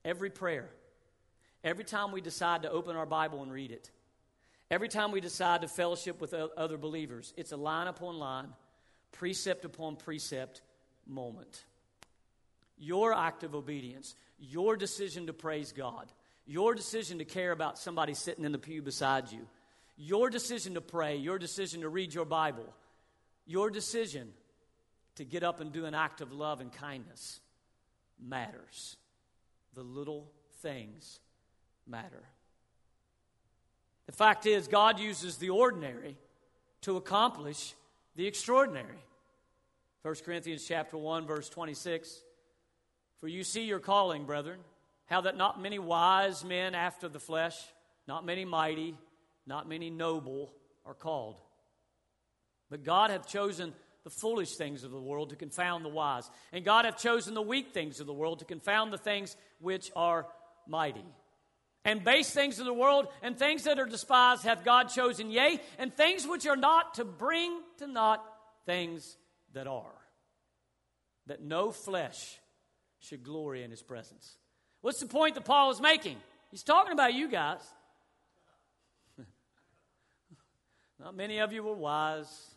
Every 0.05 0.31
prayer, 0.31 0.71
Every 1.67 1.83
time 1.83 2.13
we 2.13 2.21
decide 2.21 2.63
to 2.63 2.71
open 2.71 2.95
our 2.95 3.07
Bible 3.07 3.43
and 3.43 3.51
read 3.51 3.73
it, 3.73 3.91
every 4.71 4.89
time 4.89 5.11
we 5.11 5.21
decide 5.21 5.63
to 5.63 5.69
fellowship 5.69 6.21
with 6.21 6.33
other 6.33 6.79
believers, 6.79 7.35
it's 7.37 7.51
a 7.51 7.57
line 7.57 7.89
upon 7.89 8.21
line, 8.21 8.51
precept 9.11 9.65
upon 9.65 9.97
precept 9.97 10.63
moment. 11.09 11.65
Your 12.79 13.13
act 13.13 13.43
of 13.43 13.57
obedience, 13.57 14.15
your 14.39 14.77
decision 14.77 15.27
to 15.27 15.33
praise 15.33 15.73
God, 15.73 16.07
your 16.47 16.73
decision 16.73 17.19
to 17.19 17.25
care 17.25 17.51
about 17.51 17.81
somebody 17.81 18.15
sitting 18.15 18.45
in 18.45 18.53
the 18.53 18.59
pew 18.59 18.81
beside 18.81 19.33
you, 19.33 19.49
your 19.97 20.31
decision 20.31 20.75
to 20.75 20.81
pray, 20.81 21.17
your 21.17 21.37
decision 21.37 21.81
to 21.81 21.89
read 21.89 22.15
your 22.15 22.27
Bible, 22.27 22.73
your 23.45 23.71
decision 23.71 24.29
to 25.17 25.25
get 25.25 25.43
up 25.43 25.59
and 25.59 25.73
do 25.73 25.85
an 25.85 25.97
act 25.97 26.21
of 26.21 26.33
love 26.33 26.61
and 26.61 26.73
kindness 26.73 27.41
matters. 28.25 28.97
The 29.75 29.83
little 29.83 30.31
things 30.63 31.19
matter. 31.87 32.23
The 34.07 34.13
fact 34.13 34.47
is, 34.47 34.69
God 34.69 34.99
uses 35.01 35.37
the 35.37 35.51
ordinary 35.51 36.17
to 36.83 36.97
accomplish 36.97 37.75
the 38.15 38.27
extraordinary. 38.27 39.03
1 40.07 40.15
Corinthians 40.25 40.65
chapter 40.67 40.97
1 40.97 41.27
verse 41.27 41.49
26 41.49 42.23
For 43.19 43.27
you 43.27 43.43
see 43.43 43.65
your 43.65 43.81
calling 43.81 44.25
brethren 44.25 44.61
how 45.07 45.23
that 45.23 45.37
not 45.37 45.61
many 45.61 45.81
wise 45.81 46.45
men 46.45 46.77
after 46.77 47.09
the 47.09 47.19
flesh 47.19 47.57
not 48.07 48.25
many 48.25 48.45
mighty 48.45 48.97
not 49.49 49.69
many 49.69 49.91
noble 49.91 50.53
are 50.85 50.95
called 50.95 51.41
but 52.71 52.85
God 52.85 53.11
hath 53.11 53.27
chosen 53.27 53.75
the 54.05 54.11
foolish 54.11 54.55
things 54.55 54.85
of 54.85 54.93
the 54.93 55.01
world 55.01 55.31
to 55.31 55.37
confound 55.37 55.85
the 55.85 55.89
wise 55.89 56.31
and 56.53 56.65
God 56.65 56.85
hath 56.85 56.99
chosen 56.99 57.35
the 57.35 57.43
weak 57.43 57.75
things 57.75 57.99
of 57.99 58.07
the 58.07 58.15
world 58.15 58.39
to 58.39 58.45
confound 58.45 58.93
the 58.93 58.99
things 58.99 59.37
which 59.59 59.91
are 59.97 60.25
mighty 60.69 61.05
and 61.87 62.03
base 62.03 62.31
things 62.31 62.59
of 62.59 62.67
the 62.67 62.75
world 62.75 63.07
and 63.23 63.39
things 63.39 63.63
that 63.63 63.79
are 63.79 63.87
despised 63.87 64.43
hath 64.43 64.65
God 64.65 64.89
chosen, 64.89 65.31
yea, 65.31 65.61
and 65.79 65.95
things 65.95 66.27
which 66.27 66.45
are 66.45 66.57
not 66.57 66.95
to 66.95 67.05
bring 67.05 67.61
to 67.79 67.87
naught 67.87 68.23
things 68.67 69.17
that 69.55 69.69
are, 69.69 69.95
that 71.29 71.41
no 71.41 71.71
flesh 71.71 72.39
should 72.99 73.23
glory 73.23 73.63
in 73.63 73.71
his 73.71 73.83
presence. 73.83 74.37
What's 74.81 74.99
the 74.99 75.07
point 75.07 75.37
that 75.37 75.45
Paul 75.45 75.71
is 75.71 75.81
making? 75.81 76.17
He's 76.51 76.65
talking 76.65 76.93
about 76.93 77.15
you 77.15 77.29
guys. 77.29 77.61
Not 81.01 81.15
many 81.15 81.39
of 81.39 81.53
you 81.53 81.63
were 81.63 81.73
wise. 81.73 82.51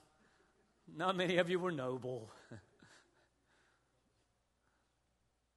Not 0.98 1.16
many 1.16 1.38
of 1.38 1.52
you 1.52 1.60
were 1.60 1.72
noble. 1.72 2.32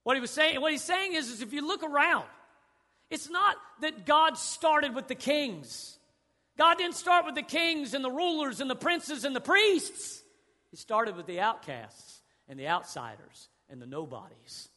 what 0.02 0.14
he 0.14 0.20
was 0.20 0.30
saying, 0.30 0.60
what 0.60 0.72
he's 0.72 0.82
saying 0.82 1.14
is, 1.14 1.30
is 1.30 1.40
if 1.40 1.54
you 1.54 1.66
look 1.66 1.82
around, 1.82 2.26
it's 3.12 3.30
not 3.30 3.56
that 3.82 4.06
God 4.06 4.38
started 4.38 4.94
with 4.94 5.06
the 5.06 5.14
kings. 5.14 5.98
God 6.56 6.78
didn't 6.78 6.96
start 6.96 7.26
with 7.26 7.34
the 7.34 7.42
kings 7.42 7.94
and 7.94 8.04
the 8.04 8.10
rulers 8.10 8.60
and 8.60 8.70
the 8.70 8.76
princes 8.76 9.24
and 9.24 9.36
the 9.36 9.40
priests. 9.40 10.22
He 10.70 10.76
started 10.76 11.16
with 11.16 11.26
the 11.26 11.40
outcasts 11.40 12.22
and 12.48 12.58
the 12.58 12.68
outsiders 12.68 13.48
and 13.68 13.80
the 13.80 13.86
nobodies. 13.86 14.68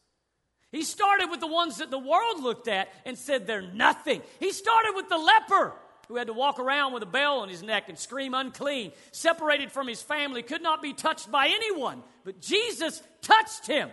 He 0.70 0.82
started 0.82 1.30
with 1.30 1.40
the 1.40 1.46
ones 1.46 1.78
that 1.78 1.90
the 1.90 1.98
world 1.98 2.42
looked 2.42 2.68
at 2.68 2.88
and 3.04 3.16
said 3.16 3.46
they're 3.46 3.62
nothing. 3.62 4.20
He 4.40 4.52
started 4.52 4.92
with 4.94 5.08
the 5.08 5.16
leper 5.16 5.72
who 6.08 6.16
had 6.16 6.26
to 6.26 6.32
walk 6.32 6.58
around 6.58 6.92
with 6.92 7.02
a 7.02 7.06
bell 7.06 7.38
on 7.38 7.48
his 7.48 7.62
neck 7.62 7.88
and 7.88 7.98
scream 7.98 8.34
unclean, 8.34 8.92
separated 9.12 9.72
from 9.72 9.88
his 9.88 10.02
family, 10.02 10.42
could 10.42 10.62
not 10.62 10.82
be 10.82 10.92
touched 10.92 11.30
by 11.30 11.48
anyone, 11.48 12.02
but 12.24 12.40
Jesus 12.40 13.02
touched 13.22 13.66
him. 13.66 13.90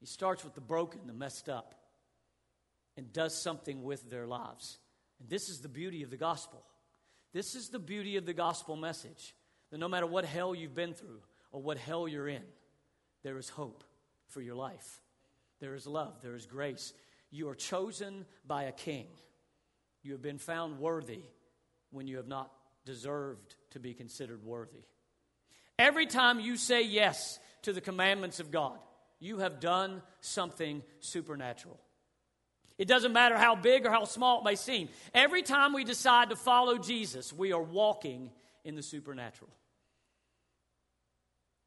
He 0.00 0.06
starts 0.06 0.42
with 0.42 0.54
the 0.54 0.60
broken, 0.60 1.00
the 1.06 1.12
messed 1.12 1.48
up, 1.48 1.74
and 2.96 3.12
does 3.12 3.40
something 3.40 3.82
with 3.82 4.10
their 4.10 4.26
lives. 4.26 4.78
And 5.20 5.28
this 5.28 5.48
is 5.48 5.60
the 5.60 5.68
beauty 5.68 6.02
of 6.02 6.10
the 6.10 6.16
gospel. 6.16 6.64
This 7.32 7.54
is 7.54 7.68
the 7.68 7.78
beauty 7.78 8.16
of 8.16 8.26
the 8.26 8.32
gospel 8.32 8.76
message 8.76 9.34
that 9.70 9.78
no 9.78 9.88
matter 9.88 10.06
what 10.06 10.24
hell 10.24 10.54
you've 10.54 10.74
been 10.74 10.94
through 10.94 11.20
or 11.52 11.62
what 11.62 11.78
hell 11.78 12.08
you're 12.08 12.28
in, 12.28 12.42
there 13.22 13.38
is 13.38 13.48
hope 13.48 13.84
for 14.28 14.40
your 14.40 14.54
life. 14.54 15.00
There 15.60 15.74
is 15.74 15.86
love, 15.86 16.22
there 16.22 16.34
is 16.34 16.46
grace. 16.46 16.92
You 17.30 17.48
are 17.50 17.54
chosen 17.54 18.24
by 18.46 18.64
a 18.64 18.72
king. 18.72 19.06
You 20.02 20.12
have 20.12 20.22
been 20.22 20.38
found 20.38 20.78
worthy 20.78 21.22
when 21.90 22.06
you 22.06 22.16
have 22.16 22.26
not 22.26 22.50
deserved 22.86 23.56
to 23.70 23.78
be 23.78 23.92
considered 23.92 24.42
worthy. 24.42 24.84
Every 25.78 26.06
time 26.06 26.40
you 26.40 26.56
say 26.56 26.82
yes 26.82 27.38
to 27.62 27.72
the 27.72 27.80
commandments 27.80 28.40
of 28.40 28.50
God, 28.50 28.78
you 29.20 29.38
have 29.38 29.60
done 29.60 30.02
something 30.20 30.82
supernatural. 31.00 31.78
It 32.78 32.88
doesn't 32.88 33.12
matter 33.12 33.36
how 33.36 33.56
big 33.56 33.84
or 33.84 33.90
how 33.90 34.04
small 34.04 34.40
it 34.40 34.44
may 34.44 34.54
seem. 34.54 34.88
Every 35.12 35.42
time 35.42 35.74
we 35.74 35.84
decide 35.84 36.30
to 36.30 36.36
follow 36.36 36.78
Jesus, 36.78 37.30
we 37.30 37.52
are 37.52 37.62
walking 37.62 38.30
in 38.64 38.74
the 38.74 38.82
supernatural. 38.82 39.50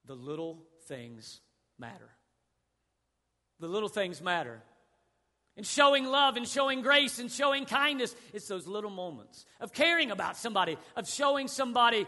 The 0.06 0.16
little 0.16 0.64
things 0.88 1.40
matter. 1.78 2.10
The 3.60 3.68
little 3.68 3.90
things 3.90 4.22
matter. 4.22 4.62
And 5.56 5.66
showing 5.66 6.06
love 6.06 6.36
and 6.36 6.48
showing 6.48 6.82
grace 6.82 7.20
and 7.20 7.32
showing 7.32 7.66
kindness, 7.66 8.16
it's 8.34 8.48
those 8.48 8.66
little 8.66 8.90
moments 8.90 9.46
of 9.62 9.72
caring 9.72 10.10
about 10.10 10.36
somebody, 10.36 10.78
of 10.96 11.08
showing 11.08 11.48
somebody 11.48 12.08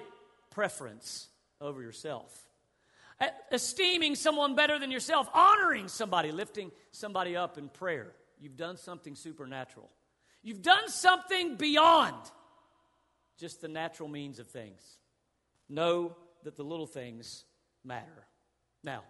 preference 0.49 1.27
over 1.61 1.81
yourself, 1.81 2.44
esteeming 3.51 4.15
someone 4.15 4.55
better 4.55 4.77
than 4.79 4.91
yourself, 4.91 5.27
honoring 5.33 5.87
somebody, 5.87 6.31
lifting 6.31 6.71
somebody 6.91 7.35
up 7.35 7.57
in 7.57 7.69
prayer. 7.69 8.13
You've 8.39 8.57
done 8.57 8.77
something 8.77 9.15
supernatural. 9.15 9.89
You've 10.43 10.61
done 10.61 10.89
something 10.89 11.55
beyond 11.55 12.15
just 13.37 13.61
the 13.61 13.67
natural 13.67 14.09
means 14.09 14.39
of 14.39 14.47
things. 14.47 14.81
Know 15.69 16.15
that 16.43 16.55
the 16.55 16.63
little 16.63 16.87
things 16.87 17.45
matter. 17.83 18.27
Now, 18.83 19.03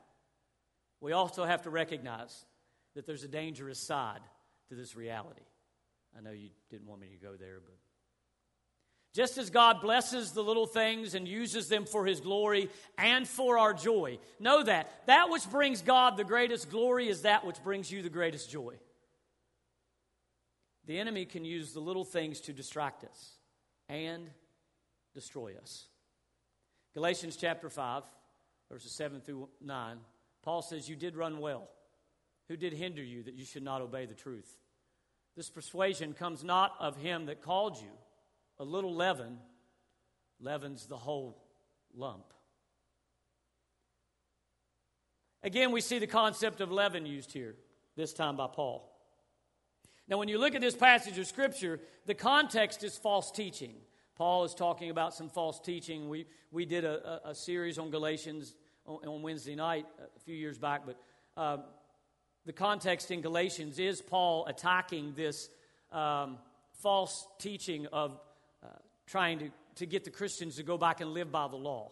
we 1.02 1.12
also 1.12 1.44
have 1.44 1.64
to 1.64 1.70
recognize 1.70 2.46
that 2.96 3.06
there's 3.06 3.24
a 3.24 3.28
dangerous 3.28 3.80
side 3.80 4.22
to 4.70 4.76
this 4.76 4.96
reality. 4.96 5.42
I 6.18 6.22
know 6.22 6.32
you 6.32 6.50
didn't 6.70 6.88
want 6.88 7.02
me 7.02 7.10
to 7.10 7.18
go 7.18 7.36
there, 7.36 7.60
but 7.64 7.76
just 9.16 9.38
as 9.38 9.50
God 9.50 9.80
blesses 9.80 10.32
the 10.32 10.44
little 10.44 10.68
things 10.68 11.16
and 11.16 11.26
uses 11.26 11.70
them 11.70 11.86
for 11.86 12.06
His 12.06 12.20
glory 12.20 12.70
and 12.98 13.26
for 13.26 13.58
our 13.58 13.74
joy, 13.74 14.20
know 14.42 14.62
that 14.62 14.92
that 15.08 15.30
which 15.30 15.50
brings 15.50 15.82
God 15.82 16.18
the 16.18 16.26
greatest 16.26 16.70
glory 16.70 17.08
is 17.08 17.22
that 17.22 17.46
which 17.46 17.64
brings 17.64 17.90
you 17.90 18.02
the 18.02 18.10
greatest 18.10 18.52
joy. 18.52 18.76
The 20.86 21.00
enemy 21.00 21.24
can 21.24 21.46
use 21.46 21.72
the 21.72 21.80
little 21.80 22.04
things 22.04 22.42
to 22.42 22.54
distract 22.54 23.06
us 23.06 23.32
and 23.88 24.30
destroy 25.14 25.54
us. 25.62 25.86
Galatians 26.94 27.38
chapter 27.38 27.70
5, 27.70 28.04
verses 28.70 28.92
7 28.92 29.22
through 29.22 29.48
9, 29.62 29.98
Paul 30.44 30.62
says, 30.62 30.90
You 30.90 30.98
did 30.98 31.16
run 31.16 31.40
well. 31.40 31.70
Who 32.50 32.58
did 32.58 32.74
hinder 32.74 33.02
you 33.02 33.24
that 33.24 33.36
you 33.36 33.46
should 33.46 33.64
not 33.64 33.82
obey 33.82 34.06
the 34.06 34.14
truth? 34.14 34.58
This 35.38 35.50
persuasion 35.50 36.14
comes 36.14 36.44
not 36.44 36.76
of 36.82 36.98
him 36.98 37.28
that 37.28 37.42
called 37.42 37.78
you. 37.78 37.92
A 38.58 38.64
little 38.64 38.94
leaven 38.94 39.38
leavens 40.40 40.88
the 40.88 40.98
whole 40.98 41.42
lump. 41.94 42.26
Again, 45.44 45.72
we 45.72 45.82
see 45.82 46.00
the 46.00 46.08
concept 46.08 46.62
of 46.62 46.72
leaven 46.72 47.06
used 47.06 47.32
here, 47.32 47.56
this 47.96 48.14
time 48.14 48.36
by 48.36 48.48
Paul. 48.48 48.92
Now, 50.08 50.18
when 50.18 50.28
you 50.28 50.38
look 50.38 50.56
at 50.56 50.62
this 50.62 50.76
passage 50.76 51.18
of 51.18 51.28
Scripture, 51.28 51.80
the 52.06 52.14
context 52.14 52.84
is 52.84 52.98
false 52.98 53.32
teaching. 53.32 53.74
Paul 54.16 54.44
is 54.44 54.54
talking 54.54 54.90
about 54.90 55.14
some 55.14 55.30
false 55.30 55.60
teaching. 55.60 56.10
We, 56.10 56.26
we 56.52 56.66
did 56.66 56.86
a, 56.86 57.28
a, 57.28 57.30
a 57.32 57.36
series 57.36 57.78
on 57.78 57.90
Galatians 57.90 58.56
on, 58.86 59.06
on, 59.08 59.22
Wednesday 59.22 59.56
night 59.56 59.86
a 60.16 60.20
few 60.20 60.36
years 60.36 60.58
back, 60.58 60.84
but 60.86 60.98
uh, 61.36 61.58
the 62.46 62.54
context 62.54 63.12
in 63.12 63.22
Galatians 63.22 63.78
is 63.80 64.02
Paul 64.02 64.46
attacking 64.46 65.14
this 65.16 65.50
um, 65.92 66.38
false 66.82 67.28
teaching 67.40 67.88
of 67.88 68.20
trying 69.08 69.40
to, 69.40 69.50
to 69.76 69.86
get 69.86 70.04
the 70.04 70.10
Christians 70.10 70.56
to 70.56 70.64
go 70.64 70.78
back 70.78 71.02
and 71.02 71.14
live 71.14 71.32
by 71.32 71.48
the 71.48 71.56
law. 71.56 71.92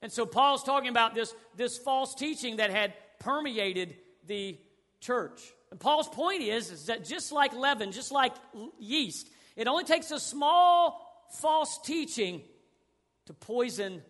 And 0.00 0.12
so 0.12 0.26
Paul's 0.26 0.62
talking 0.62 0.88
about 0.88 1.14
this, 1.14 1.34
this 1.56 1.78
false 1.78 2.14
teaching 2.14 2.56
that 2.56 2.70
had 2.70 2.94
permeated 3.18 3.96
the 4.26 4.58
church. 5.00 5.40
And 5.70 5.80
Paul's 5.80 6.08
point 6.08 6.42
is, 6.42 6.70
is 6.70 6.86
that 6.86 7.04
just 7.04 7.32
like 7.32 7.52
leaven, 7.52 7.92
just 7.92 8.12
like 8.12 8.34
yeast, 8.78 9.28
it 9.56 9.66
only 9.66 9.84
takes 9.84 10.10
a 10.10 10.20
small 10.20 11.04
false 11.40 11.78
teaching 11.84 12.42
to 13.26 13.34
poison 13.34 14.02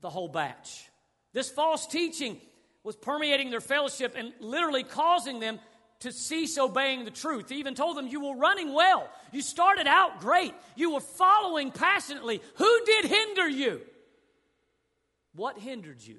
the 0.00 0.10
whole 0.10 0.28
batch. 0.28 0.88
This 1.32 1.50
false 1.50 1.86
teaching 1.86 2.38
was 2.84 2.96
permeating 2.96 3.50
their 3.50 3.60
fellowship 3.60 4.14
and 4.16 4.32
literally 4.40 4.82
causing 4.82 5.40
them 5.40 5.58
to 6.02 6.12
cease 6.12 6.58
obeying 6.58 7.04
the 7.04 7.10
truth. 7.10 7.48
He 7.48 7.56
even 7.56 7.74
told 7.74 7.96
them, 7.96 8.06
You 8.06 8.20
were 8.20 8.36
running 8.36 8.72
well. 8.72 9.08
You 9.32 9.40
started 9.40 9.86
out 9.86 10.20
great. 10.20 10.54
You 10.76 10.92
were 10.92 11.00
following 11.00 11.70
passionately. 11.70 12.40
Who 12.56 12.84
did 12.84 13.06
hinder 13.06 13.48
you? 13.48 13.80
What 15.34 15.58
hindered 15.58 16.02
you 16.02 16.16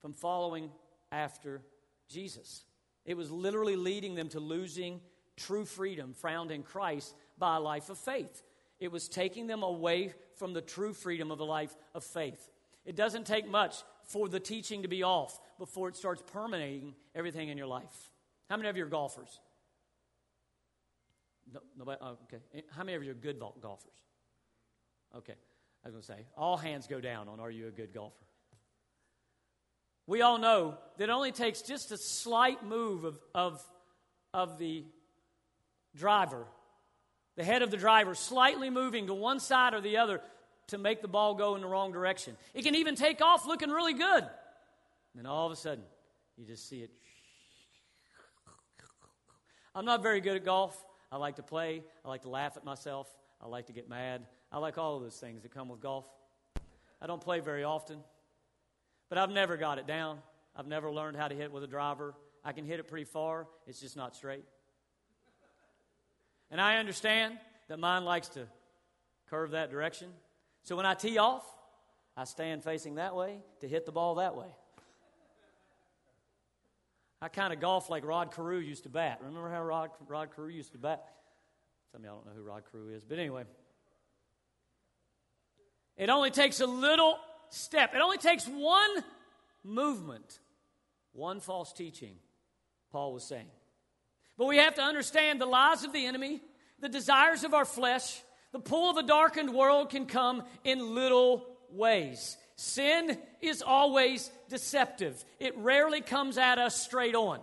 from 0.00 0.12
following 0.12 0.70
after 1.12 1.62
Jesus? 2.08 2.64
It 3.04 3.16
was 3.16 3.30
literally 3.30 3.76
leading 3.76 4.14
them 4.14 4.28
to 4.30 4.40
losing 4.40 5.00
true 5.36 5.64
freedom 5.64 6.12
found 6.12 6.50
in 6.50 6.62
Christ 6.62 7.14
by 7.38 7.56
a 7.56 7.60
life 7.60 7.88
of 7.88 7.98
faith. 7.98 8.42
It 8.78 8.90
was 8.90 9.08
taking 9.08 9.46
them 9.46 9.62
away 9.62 10.14
from 10.36 10.52
the 10.52 10.60
true 10.60 10.92
freedom 10.92 11.30
of 11.30 11.40
a 11.40 11.44
life 11.44 11.74
of 11.94 12.02
faith. 12.02 12.48
It 12.84 12.96
doesn't 12.96 13.26
take 13.26 13.48
much 13.48 13.76
for 14.04 14.28
the 14.28 14.40
teaching 14.40 14.82
to 14.82 14.88
be 14.88 15.02
off 15.02 15.38
before 15.58 15.88
it 15.88 15.96
starts 15.96 16.22
permeating 16.32 16.94
everything 17.14 17.48
in 17.48 17.58
your 17.58 17.66
life. 17.66 18.09
How 18.50 18.56
many 18.56 18.68
of 18.68 18.76
you 18.76 18.84
are 18.84 18.88
golfers? 18.88 19.40
No, 21.54 21.60
nobody? 21.78 21.98
Oh, 22.02 22.18
okay. 22.24 22.42
Eh, 22.52 22.60
how 22.76 22.82
many 22.82 22.96
of 22.96 23.04
you 23.04 23.12
are 23.12 23.14
good 23.14 23.38
golfers? 23.38 23.92
Okay. 25.16 25.36
I 25.84 25.88
was 25.88 25.92
going 25.94 26.02
to 26.02 26.06
say, 26.06 26.26
all 26.36 26.56
hands 26.56 26.88
go 26.88 27.00
down 27.00 27.28
on 27.28 27.38
are 27.38 27.50
you 27.50 27.68
a 27.68 27.70
good 27.70 27.94
golfer? 27.94 28.24
We 30.06 30.20
all 30.20 30.38
know 30.38 30.76
that 30.98 31.04
it 31.04 31.10
only 31.10 31.30
takes 31.30 31.62
just 31.62 31.92
a 31.92 31.96
slight 31.96 32.64
move 32.64 33.04
of, 33.04 33.18
of, 33.34 33.64
of 34.34 34.58
the 34.58 34.84
driver, 35.96 36.44
the 37.36 37.44
head 37.44 37.62
of 37.62 37.70
the 37.70 37.76
driver, 37.76 38.16
slightly 38.16 38.68
moving 38.68 39.06
to 39.06 39.14
one 39.14 39.38
side 39.38 39.74
or 39.74 39.80
the 39.80 39.98
other 39.98 40.20
to 40.68 40.78
make 40.78 41.02
the 41.02 41.08
ball 41.08 41.34
go 41.34 41.54
in 41.54 41.60
the 41.60 41.68
wrong 41.68 41.92
direction. 41.92 42.36
It 42.52 42.62
can 42.62 42.74
even 42.74 42.96
take 42.96 43.22
off 43.22 43.46
looking 43.46 43.70
really 43.70 43.94
good. 43.94 44.24
And 44.24 44.30
then 45.14 45.26
all 45.26 45.46
of 45.46 45.52
a 45.52 45.56
sudden, 45.56 45.84
you 46.36 46.44
just 46.44 46.68
see 46.68 46.80
it. 46.80 46.90
I'm 49.74 49.84
not 49.84 50.02
very 50.02 50.20
good 50.20 50.36
at 50.36 50.44
golf. 50.44 50.76
I 51.12 51.16
like 51.16 51.36
to 51.36 51.42
play. 51.42 51.82
I 52.04 52.08
like 52.08 52.22
to 52.22 52.28
laugh 52.28 52.56
at 52.56 52.64
myself. 52.64 53.08
I 53.40 53.46
like 53.46 53.66
to 53.66 53.72
get 53.72 53.88
mad. 53.88 54.26
I 54.52 54.58
like 54.58 54.78
all 54.78 54.96
of 54.96 55.02
those 55.02 55.16
things 55.16 55.42
that 55.42 55.54
come 55.54 55.68
with 55.68 55.80
golf. 55.80 56.06
I 57.00 57.06
don't 57.06 57.20
play 57.20 57.40
very 57.40 57.64
often, 57.64 57.98
but 59.08 59.16
I've 59.16 59.30
never 59.30 59.56
got 59.56 59.78
it 59.78 59.86
down. 59.86 60.18
I've 60.54 60.66
never 60.66 60.90
learned 60.90 61.16
how 61.16 61.28
to 61.28 61.34
hit 61.34 61.50
with 61.52 61.64
a 61.64 61.66
driver. 61.66 62.14
I 62.44 62.52
can 62.52 62.64
hit 62.64 62.80
it 62.80 62.88
pretty 62.88 63.04
far, 63.04 63.46
it's 63.66 63.80
just 63.80 63.96
not 63.96 64.16
straight. 64.16 64.44
And 66.50 66.60
I 66.60 66.78
understand 66.78 67.38
that 67.68 67.78
mine 67.78 68.04
likes 68.04 68.28
to 68.30 68.46
curve 69.28 69.52
that 69.52 69.70
direction. 69.70 70.08
So 70.62 70.74
when 70.76 70.86
I 70.86 70.94
tee 70.94 71.18
off, 71.18 71.44
I 72.16 72.24
stand 72.24 72.64
facing 72.64 72.96
that 72.96 73.14
way 73.14 73.40
to 73.60 73.68
hit 73.68 73.86
the 73.86 73.92
ball 73.92 74.16
that 74.16 74.36
way. 74.36 74.48
I 77.22 77.28
kind 77.28 77.52
of 77.52 77.60
golf 77.60 77.90
like 77.90 78.04
Rod 78.04 78.34
Carew 78.34 78.58
used 78.58 78.84
to 78.84 78.88
bat. 78.88 79.20
Remember 79.22 79.50
how 79.50 79.62
Rod, 79.62 79.90
Rod 80.08 80.34
Carew 80.34 80.48
used 80.48 80.72
to 80.72 80.78
bat? 80.78 81.04
Some 81.92 82.00
of 82.00 82.06
y'all 82.06 82.16
don't 82.16 82.26
know 82.26 82.32
who 82.40 82.42
Rod 82.42 82.62
Carew 82.70 82.94
is, 82.94 83.04
but 83.04 83.18
anyway. 83.18 83.44
It 85.96 86.08
only 86.08 86.30
takes 86.30 86.60
a 86.60 86.66
little 86.66 87.18
step, 87.50 87.94
it 87.94 88.00
only 88.00 88.16
takes 88.16 88.46
one 88.46 88.90
movement, 89.62 90.38
one 91.12 91.40
false 91.40 91.72
teaching, 91.72 92.14
Paul 92.90 93.12
was 93.12 93.24
saying. 93.24 93.50
But 94.38 94.46
we 94.46 94.56
have 94.56 94.76
to 94.76 94.82
understand 94.82 95.40
the 95.40 95.46
lies 95.46 95.84
of 95.84 95.92
the 95.92 96.06
enemy, 96.06 96.40
the 96.80 96.88
desires 96.88 97.44
of 97.44 97.52
our 97.52 97.66
flesh, 97.66 98.22
the 98.52 98.60
pull 98.60 98.90
of 98.90 98.96
a 98.96 99.06
darkened 99.06 99.52
world 99.52 99.90
can 99.90 100.06
come 100.06 100.42
in 100.64 100.94
little 100.94 101.44
ways. 101.70 102.38
Sin 102.60 103.16
is 103.40 103.62
always 103.62 104.30
deceptive, 104.50 105.24
it 105.38 105.56
rarely 105.56 106.02
comes 106.02 106.36
at 106.36 106.58
us 106.58 106.78
straight 106.78 107.14
on. 107.14 107.40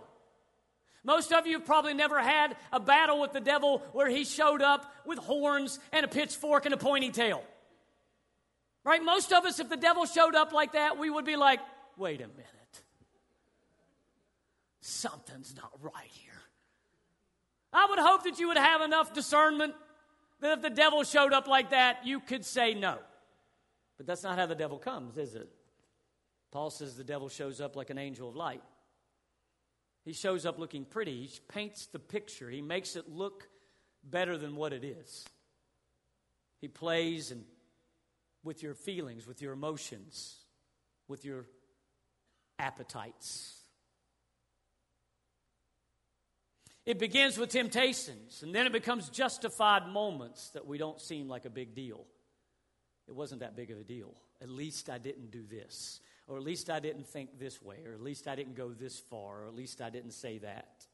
Most 1.02 1.32
of 1.32 1.44
you 1.44 1.58
have 1.58 1.66
probably 1.66 1.92
never 1.92 2.22
had 2.22 2.54
a 2.72 2.78
battle 2.78 3.20
with 3.20 3.32
the 3.32 3.40
devil 3.40 3.82
where 3.90 4.08
he 4.08 4.24
showed 4.24 4.62
up 4.62 4.94
with 5.04 5.18
horns 5.18 5.80
and 5.90 6.04
a 6.04 6.08
pitchfork 6.08 6.66
and 6.66 6.72
a 6.72 6.76
pointy 6.76 7.10
tail. 7.10 7.42
Right? 8.84 9.02
Most 9.02 9.32
of 9.32 9.44
us, 9.44 9.58
if 9.58 9.68
the 9.68 9.76
devil 9.76 10.06
showed 10.06 10.36
up 10.36 10.52
like 10.52 10.74
that, 10.74 10.98
we 10.98 11.10
would 11.10 11.24
be 11.24 11.34
like, 11.34 11.58
wait 11.96 12.20
a 12.20 12.28
minute. 12.28 12.82
Something's 14.82 15.52
not 15.56 15.72
right 15.80 16.12
here. 16.12 16.30
I 17.72 17.88
would 17.90 17.98
hope 17.98 18.22
that 18.22 18.38
you 18.38 18.46
would 18.46 18.56
have 18.56 18.82
enough 18.82 19.14
discernment 19.14 19.74
that 20.42 20.58
if 20.58 20.62
the 20.62 20.70
devil 20.70 21.02
showed 21.02 21.32
up 21.32 21.48
like 21.48 21.70
that, 21.70 22.06
you 22.06 22.20
could 22.20 22.44
say 22.44 22.74
no. 22.74 22.98
But 23.98 24.06
that's 24.06 24.22
not 24.22 24.38
how 24.38 24.46
the 24.46 24.54
devil 24.54 24.78
comes, 24.78 25.18
is 25.18 25.34
it? 25.34 25.48
Paul 26.50 26.70
says 26.70 26.96
the 26.96 27.04
devil 27.04 27.28
shows 27.28 27.60
up 27.60 27.76
like 27.76 27.90
an 27.90 27.98
angel 27.98 28.28
of 28.28 28.36
light. 28.36 28.62
He 30.04 30.12
shows 30.12 30.46
up 30.46 30.58
looking 30.58 30.84
pretty. 30.84 31.26
He 31.26 31.40
paints 31.48 31.86
the 31.86 31.98
picture. 31.98 32.48
He 32.48 32.62
makes 32.62 32.96
it 32.96 33.10
look 33.10 33.48
better 34.02 34.38
than 34.38 34.56
what 34.56 34.72
it 34.72 34.84
is. 34.84 35.26
He 36.60 36.68
plays 36.68 37.30
and 37.30 37.44
with 38.44 38.62
your 38.62 38.74
feelings, 38.74 39.26
with 39.26 39.42
your 39.42 39.52
emotions, 39.52 40.36
with 41.08 41.24
your 41.24 41.44
appetites. 42.58 43.54
It 46.86 46.98
begins 46.98 47.36
with 47.36 47.50
temptations, 47.50 48.42
and 48.42 48.54
then 48.54 48.64
it 48.64 48.72
becomes 48.72 49.10
justified 49.10 49.86
moments 49.88 50.48
that 50.50 50.66
we 50.66 50.78
don't 50.78 51.00
seem 51.00 51.28
like 51.28 51.44
a 51.44 51.50
big 51.50 51.74
deal 51.74 52.06
it 53.08 53.14
wasn't 53.14 53.40
that 53.40 53.56
big 53.56 53.70
of 53.70 53.78
a 53.78 53.84
deal. 53.84 54.14
At 54.42 54.50
least 54.50 54.90
I 54.90 54.98
didn't 54.98 55.30
do 55.30 55.42
this, 55.48 56.00
or 56.26 56.36
at 56.36 56.42
least 56.42 56.70
I 56.70 56.78
didn't 56.78 57.06
think 57.06 57.38
this 57.38 57.62
way, 57.62 57.76
or 57.86 57.92
at 57.92 58.02
least 58.02 58.28
I 58.28 58.34
didn't 58.34 58.54
go 58.54 58.70
this 58.70 58.98
far, 58.98 59.42
or 59.42 59.46
at 59.46 59.54
least 59.54 59.80
I 59.80 59.90
didn't 59.90 60.12
say 60.12 60.38
that. 60.38 60.86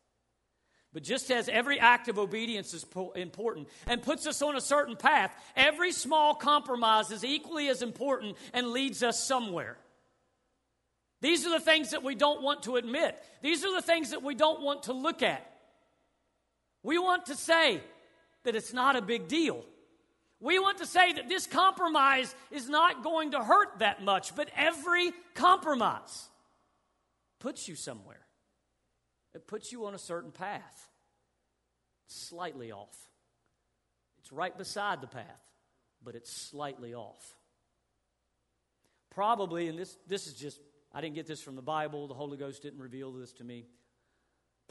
But 0.92 1.03
just 1.03 1.33
as 1.33 1.48
every 1.48 1.81
act 1.81 2.07
of 2.07 2.20
obedience 2.20 2.72
is 2.72 2.87
important 3.16 3.68
and 3.88 4.00
puts 4.00 4.29
us 4.29 4.40
on 4.42 4.55
a 4.55 4.61
certain 4.61 4.94
path, 4.94 5.35
every 5.57 5.90
small 5.90 6.37
compromise 6.37 7.11
is 7.11 7.24
equally 7.24 7.66
as 7.66 7.83
important 7.83 8.37
and 8.53 8.68
leads 8.68 9.03
us 9.03 9.22
somewhere. 9.22 9.77
These 11.20 11.46
are 11.46 11.50
the 11.50 11.64
things 11.64 11.90
that 11.90 12.05
we 12.05 12.14
don't 12.14 12.42
want 12.42 12.62
to 12.64 12.77
admit. 12.77 13.20
These 13.42 13.64
are 13.64 13.74
the 13.74 13.83
things 13.83 14.11
that 14.11 14.22
we 14.22 14.37
don't 14.37 14.62
want 14.62 14.85
to 14.85 14.92
look 14.92 15.22
at. 15.22 15.50
We 16.85 16.98
want 16.98 17.27
to 17.27 17.35
say 17.35 17.81
that 18.44 18.55
it's 18.55 18.72
not 18.72 18.94
a 18.94 19.03
big 19.03 19.27
deal. 19.27 19.64
We 20.40 20.58
want 20.58 20.78
to 20.78 20.86
say 20.86 21.12
that 21.14 21.28
this 21.28 21.46
compromise 21.46 22.34
is 22.50 22.68
not 22.68 23.02
going 23.02 23.30
to 23.30 23.42
hurt 23.42 23.78
that 23.78 24.02
much, 24.02 24.34
but 24.36 24.50
every 24.56 25.12
compromise 25.34 26.28
puts 27.38 27.68
you 27.68 27.76
somewhere. 27.76 28.20
It 29.34 29.46
puts 29.46 29.72
you 29.72 29.86
on 29.86 29.94
a 29.94 29.98
certain 29.98 30.32
path, 30.32 30.88
slightly 32.06 32.72
off. 32.72 32.96
It's 34.18 34.32
right 34.32 34.56
beside 34.56 35.00
the 35.00 35.06
path, 35.06 35.42
but 36.02 36.14
it's 36.14 36.30
slightly 36.30 36.94
off. 36.94 37.36
Probably, 39.10 39.68
and 39.68 39.78
this, 39.78 39.96
this 40.08 40.26
is 40.26 40.34
just, 40.34 40.60
I 40.92 41.00
didn't 41.00 41.14
get 41.14 41.26
this 41.26 41.42
from 41.42 41.56
the 41.56 41.62
Bible, 41.62 42.08
the 42.08 42.14
Holy 42.14 42.36
Ghost 42.36 42.62
didn't 42.62 42.80
reveal 42.80 43.12
this 43.12 43.32
to 43.34 43.44
me. 43.44 43.66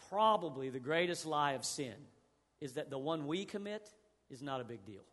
Probably 0.09 0.69
the 0.69 0.79
greatest 0.79 1.25
lie 1.25 1.53
of 1.53 1.63
sin 1.63 1.93
is 2.59 2.73
that 2.73 2.89
the 2.89 2.97
one 2.97 3.27
we 3.27 3.45
commit 3.45 3.89
is 4.29 4.41
not 4.41 4.59
a 4.59 4.63
big 4.63 4.85
deal. 4.85 5.03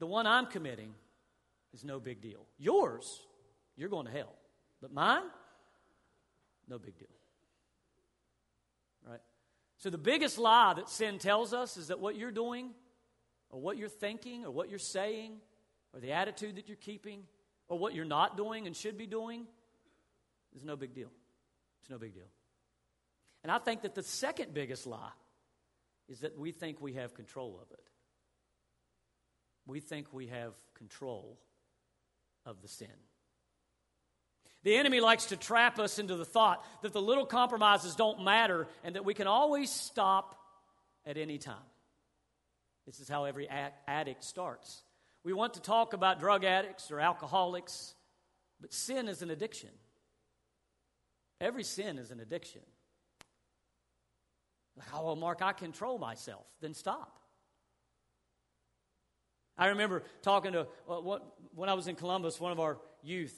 The 0.00 0.06
one 0.06 0.26
I'm 0.26 0.46
committing 0.46 0.94
is 1.72 1.84
no 1.84 2.00
big 2.00 2.20
deal. 2.20 2.46
Yours, 2.58 3.20
you're 3.76 3.90
going 3.90 4.06
to 4.06 4.12
hell. 4.12 4.34
But 4.80 4.92
mine, 4.92 5.22
no 6.68 6.78
big 6.78 6.98
deal. 6.98 7.08
Right? 9.06 9.20
So 9.76 9.90
the 9.90 9.98
biggest 9.98 10.38
lie 10.38 10.72
that 10.74 10.88
sin 10.88 11.18
tells 11.18 11.52
us 11.52 11.76
is 11.76 11.88
that 11.88 12.00
what 12.00 12.16
you're 12.16 12.30
doing, 12.30 12.70
or 13.50 13.60
what 13.60 13.76
you're 13.76 13.90
thinking, 13.90 14.46
or 14.46 14.50
what 14.50 14.70
you're 14.70 14.78
saying, 14.78 15.36
or 15.92 16.00
the 16.00 16.12
attitude 16.12 16.56
that 16.56 16.66
you're 16.66 16.76
keeping, 16.76 17.24
or 17.68 17.78
what 17.78 17.94
you're 17.94 18.06
not 18.06 18.38
doing 18.38 18.66
and 18.66 18.74
should 18.74 18.96
be 18.96 19.06
doing 19.06 19.46
is 20.56 20.64
no 20.64 20.76
big 20.76 20.94
deal. 20.94 21.10
It's 21.82 21.90
no 21.90 21.98
big 21.98 22.14
deal. 22.14 22.28
And 23.42 23.52
I 23.52 23.58
think 23.58 23.82
that 23.82 23.94
the 23.94 24.02
second 24.02 24.54
biggest 24.54 24.86
lie 24.86 25.12
is 26.08 26.20
that 26.20 26.38
we 26.38 26.52
think 26.52 26.80
we 26.80 26.94
have 26.94 27.12
control 27.14 27.60
of 27.62 27.70
it 27.70 27.84
we 29.70 29.80
think 29.80 30.12
we 30.12 30.26
have 30.26 30.52
control 30.74 31.38
of 32.44 32.60
the 32.62 32.68
sin. 32.68 32.88
The 34.62 34.76
enemy 34.76 35.00
likes 35.00 35.26
to 35.26 35.36
trap 35.36 35.78
us 35.78 35.98
into 35.98 36.16
the 36.16 36.24
thought 36.24 36.64
that 36.82 36.92
the 36.92 37.00
little 37.00 37.24
compromises 37.24 37.94
don't 37.94 38.24
matter 38.24 38.66
and 38.84 38.94
that 38.94 39.04
we 39.04 39.14
can 39.14 39.26
always 39.26 39.70
stop 39.70 40.36
at 41.06 41.16
any 41.16 41.38
time. 41.38 41.56
This 42.86 43.00
is 43.00 43.08
how 43.08 43.24
every 43.24 43.48
addict 43.86 44.24
starts. 44.24 44.82
We 45.22 45.32
want 45.32 45.54
to 45.54 45.62
talk 45.62 45.92
about 45.92 46.18
drug 46.18 46.44
addicts 46.44 46.90
or 46.90 47.00
alcoholics, 47.00 47.94
but 48.60 48.72
sin 48.72 49.08
is 49.08 49.22
an 49.22 49.30
addiction. 49.30 49.70
Every 51.40 51.64
sin 51.64 51.98
is 51.98 52.10
an 52.10 52.20
addiction. 52.20 52.62
oh, 54.92 55.04
well, 55.04 55.16
Mark, 55.16 55.40
I 55.40 55.52
control 55.52 55.98
myself. 55.98 56.46
Then 56.60 56.74
stop. 56.74 57.19
I 59.60 59.66
remember 59.66 60.02
talking 60.22 60.52
to, 60.52 60.66
uh, 60.88 61.18
when 61.54 61.68
I 61.68 61.74
was 61.74 61.86
in 61.86 61.94
Columbus, 61.94 62.40
one 62.40 62.50
of 62.50 62.58
our 62.58 62.78
youth, 63.02 63.36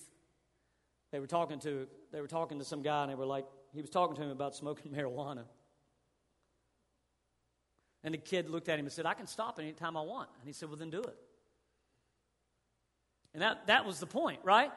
they 1.11 1.19
were 1.19 1.27
talking 1.27 1.59
to, 1.61 1.89
they 2.13 2.21
were 2.21 2.29
talking 2.29 2.61
to 2.61 2.65
some 2.65 2.83
guy 2.83 3.03
and 3.03 3.11
they 3.11 3.17
were 3.17 3.27
like, 3.27 3.45
he 3.75 3.81
was 3.81 3.91
talking 3.91 4.15
to 4.15 4.23
him 4.23 4.31
about 4.31 4.55
smoking 4.55 4.93
marijuana. 4.97 5.43
And 8.05 8.15
the 8.15 8.19
kid 8.19 8.49
looked 8.49 8.69
at 8.69 8.79
him 8.79 8.85
and 8.85 8.93
said, 8.93 9.05
I 9.05 9.15
can 9.15 9.27
stop 9.27 9.59
anytime 9.59 9.97
I 9.97 10.03
want. 10.03 10.29
And 10.39 10.47
he 10.47 10.53
said, 10.53 10.69
Well, 10.69 10.79
then 10.79 10.91
do 10.91 11.03
it. 11.03 11.17
And 13.35 13.43
that, 13.43 13.67
that 13.67 13.85
was 13.85 13.99
the 13.99 14.07
point, 14.07 14.41
right? 14.45 14.71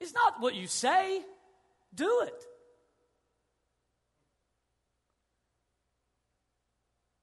It's 0.00 0.12
not 0.12 0.40
what 0.40 0.54
you 0.54 0.66
say, 0.66 1.22
do 1.94 2.22
it. 2.26 2.44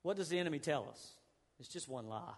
What 0.03 0.17
does 0.17 0.29
the 0.29 0.39
enemy 0.39 0.59
tell 0.59 0.87
us? 0.89 1.11
It's 1.59 1.69
just 1.69 1.87
one 1.87 2.07
lie. 2.07 2.33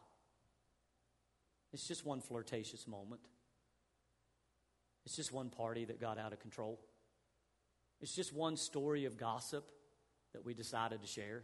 It's 1.73 1.87
just 1.87 2.05
one 2.05 2.21
flirtatious 2.21 2.87
moment. 2.87 3.21
It's 5.05 5.15
just 5.15 5.31
one 5.31 5.49
party 5.49 5.85
that 5.85 6.01
got 6.01 6.17
out 6.17 6.33
of 6.33 6.39
control. 6.39 6.79
It's 8.01 8.15
just 8.15 8.33
one 8.33 8.57
story 8.57 9.05
of 9.05 9.17
gossip 9.17 9.71
that 10.33 10.45
we 10.45 10.53
decided 10.53 11.01
to 11.01 11.07
share. 11.07 11.43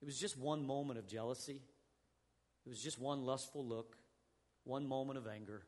It 0.00 0.04
was 0.04 0.18
just 0.18 0.38
one 0.38 0.66
moment 0.66 0.98
of 0.98 1.06
jealousy. 1.06 1.60
It 2.66 2.68
was 2.68 2.82
just 2.82 2.98
one 2.98 3.24
lustful 3.24 3.64
look, 3.64 3.96
one 4.64 4.86
moment 4.86 5.18
of 5.18 5.26
anger, 5.26 5.62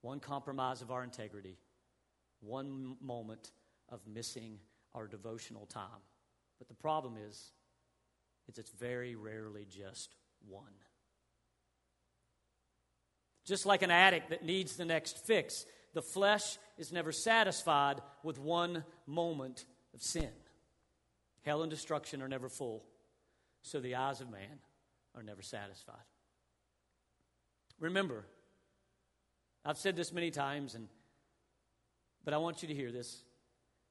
one 0.00 0.20
compromise 0.20 0.82
of 0.82 0.90
our 0.90 1.04
integrity, 1.04 1.58
one 2.40 2.96
moment 3.00 3.50
of 3.88 4.00
missing 4.06 4.58
our 4.94 5.06
devotional 5.06 5.66
time. 5.66 6.02
But 6.58 6.68
the 6.68 6.74
problem 6.74 7.16
is, 7.16 7.52
is 8.48 8.58
it's 8.58 8.70
very 8.70 9.14
rarely 9.14 9.66
just 9.68 10.16
one. 10.48 10.72
Just 13.44 13.66
like 13.66 13.82
an 13.82 13.90
addict 13.90 14.30
that 14.30 14.44
needs 14.44 14.76
the 14.76 14.84
next 14.84 15.26
fix, 15.26 15.66
the 15.94 16.02
flesh 16.02 16.58
is 16.78 16.92
never 16.92 17.12
satisfied 17.12 18.00
with 18.22 18.38
one 18.38 18.84
moment 19.06 19.64
of 19.94 20.02
sin. 20.02 20.30
Hell 21.42 21.62
and 21.62 21.70
destruction 21.70 22.22
are 22.22 22.28
never 22.28 22.48
full, 22.48 22.84
so 23.62 23.80
the 23.80 23.96
eyes 23.96 24.20
of 24.20 24.30
man 24.30 24.60
are 25.16 25.22
never 25.22 25.42
satisfied. 25.42 25.96
Remember, 27.80 28.24
I've 29.64 29.78
said 29.78 29.96
this 29.96 30.12
many 30.12 30.30
times, 30.30 30.76
and, 30.76 30.88
but 32.24 32.32
I 32.32 32.36
want 32.36 32.62
you 32.62 32.68
to 32.68 32.74
hear 32.74 32.92
this. 32.92 33.24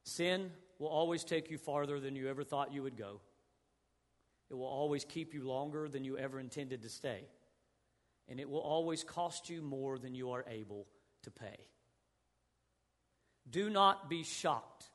Sin 0.04 0.50
will 0.78 0.88
always 0.88 1.24
take 1.24 1.50
you 1.50 1.58
farther 1.58 2.00
than 2.00 2.16
you 2.16 2.28
ever 2.28 2.42
thought 2.42 2.72
you 2.72 2.82
would 2.82 2.96
go. 2.96 3.20
It 4.50 4.54
will 4.54 4.66
always 4.66 5.04
keep 5.04 5.34
you 5.34 5.46
longer 5.46 5.88
than 5.88 6.04
you 6.04 6.16
ever 6.16 6.40
intended 6.40 6.82
to 6.82 6.88
stay 6.88 7.26
and 8.28 8.40
it 8.40 8.48
will 8.48 8.60
always 8.60 9.04
cost 9.04 9.50
you 9.50 9.62
more 9.62 9.98
than 9.98 10.14
you 10.14 10.30
are 10.30 10.44
able 10.48 10.86
to 11.22 11.30
pay. 11.30 11.56
Do 13.50 13.68
not 13.68 14.08
be 14.08 14.22
shocked 14.22 14.86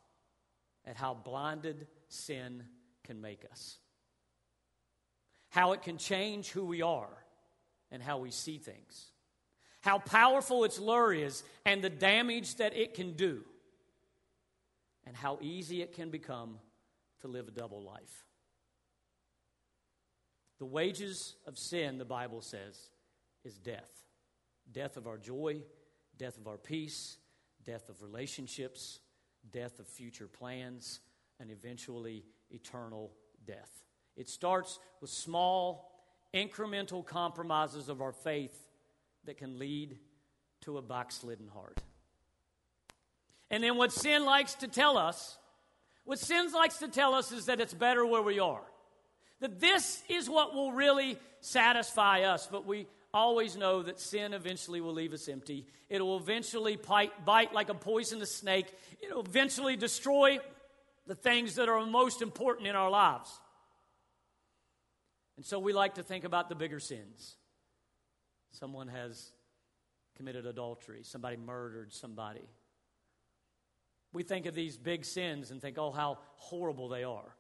at 0.86 0.96
how 0.96 1.14
blinded 1.14 1.88
sin 2.08 2.64
can 3.04 3.22
make 3.22 3.44
us, 3.52 3.78
how 5.50 5.74
it 5.74 5.82
can 5.82 5.98
change 5.98 6.50
who 6.50 6.66
we 6.66 6.82
are 6.82 7.10
and 7.92 8.02
how 8.02 8.18
we 8.18 8.32
see 8.32 8.58
things, 8.58 9.12
how 9.82 10.00
powerful 10.00 10.64
its 10.64 10.80
lure 10.80 11.14
is 11.14 11.44
and 11.66 11.82
the 11.82 11.90
damage 11.90 12.56
that 12.56 12.76
it 12.76 12.94
can 12.94 13.14
do, 13.14 13.44
and 15.06 15.16
how 15.16 15.38
easy 15.42 15.82
it 15.82 15.94
can 15.94 16.10
become 16.10 16.60
to 17.22 17.28
live 17.28 17.48
a 17.48 17.52
double 17.52 17.82
life. 17.82 18.26
The 20.60 20.66
wages 20.66 21.36
of 21.46 21.58
sin, 21.58 21.98
the 21.98 22.06
Bible 22.06 22.42
says, 22.42 22.90
is 23.48 23.58
death 23.58 24.04
death 24.74 24.98
of 24.98 25.08
our 25.08 25.18
joy, 25.18 25.62
death 26.18 26.38
of 26.38 26.46
our 26.46 26.58
peace, 26.58 27.18
death 27.66 27.90
of 27.90 28.02
relationships, 28.04 29.00
death 29.52 29.80
of 29.80 29.88
future 29.88 30.28
plans, 30.28 31.00
and 31.40 31.50
eventually 31.50 32.26
eternal 32.52 33.14
death. 33.46 33.84
It 34.18 34.28
starts 34.28 34.80
with 35.00 35.10
small, 35.10 35.92
incremental 36.34 37.06
compromises 37.06 37.88
of 37.88 38.02
our 38.02 38.12
faith 38.12 38.68
that 39.26 39.38
can 39.38 39.58
lead 39.58 39.98
to 40.62 40.78
a 40.78 40.82
backslidden 40.82 41.48
heart. 41.48 41.80
And 43.50 43.64
then 43.64 43.78
what 43.78 43.94
sin 43.94 44.26
likes 44.26 44.56
to 44.56 44.68
tell 44.68 44.98
us, 44.98 45.38
what 46.04 46.20
sin 46.20 46.52
likes 46.52 46.80
to 46.80 46.88
tell 46.88 47.14
us 47.14 47.32
is 47.32 47.46
that 47.46 47.62
it's 47.62 47.74
better 47.74 48.06
where 48.06 48.22
we 48.22 48.40
are. 48.40 48.64
That 49.40 49.60
this 49.60 50.04
is 50.10 50.30
what 50.30 50.54
will 50.54 50.72
really 50.72 51.18
satisfy 51.42 52.24
us, 52.24 52.48
but 52.52 52.66
we 52.66 52.88
always 53.14 53.56
know 53.56 53.82
that 53.84 54.00
sin 54.00 54.34
eventually 54.34 54.82
will 54.82 54.94
leave 54.94 55.14
us 55.14 55.28
empty. 55.28 55.66
It 55.90 56.02
will 56.02 56.18
eventually 56.18 56.76
bite, 56.76 57.26
bite 57.26 57.54
like 57.54 57.70
a 57.70 57.74
poisonous 57.74 58.36
snake. 58.36 58.74
It 59.02 59.14
will 59.14 59.24
eventually 59.24 59.76
destroy 59.76 60.40
the 61.06 61.16
things 61.16 61.56
that 61.56 61.70
are 61.70 61.86
most 61.86 62.22
important 62.22 62.68
in 62.68 62.76
our 62.76 62.90
lives. 62.90 63.40
And 65.38 65.46
so 65.46 65.60
we 65.60 65.72
like 65.72 65.96
to 65.96 66.04
think 66.04 66.24
about 66.24 66.50
the 66.50 66.56
bigger 66.56 66.80
sins. 66.80 67.36
Someone 68.52 68.88
has 68.88 69.32
committed 70.16 70.46
adultery, 70.46 71.02
somebody 71.04 71.38
murdered 71.38 71.94
somebody. 71.94 72.50
We 74.14 74.24
think 74.24 74.48
of 74.48 74.56
these 74.56 74.78
big 74.78 75.06
sins 75.06 75.52
and 75.52 75.62
think, 75.62 75.78
oh, 75.78 75.92
how 75.92 76.18
horrible 76.36 76.90
they 76.90 77.04
are. 77.04 77.36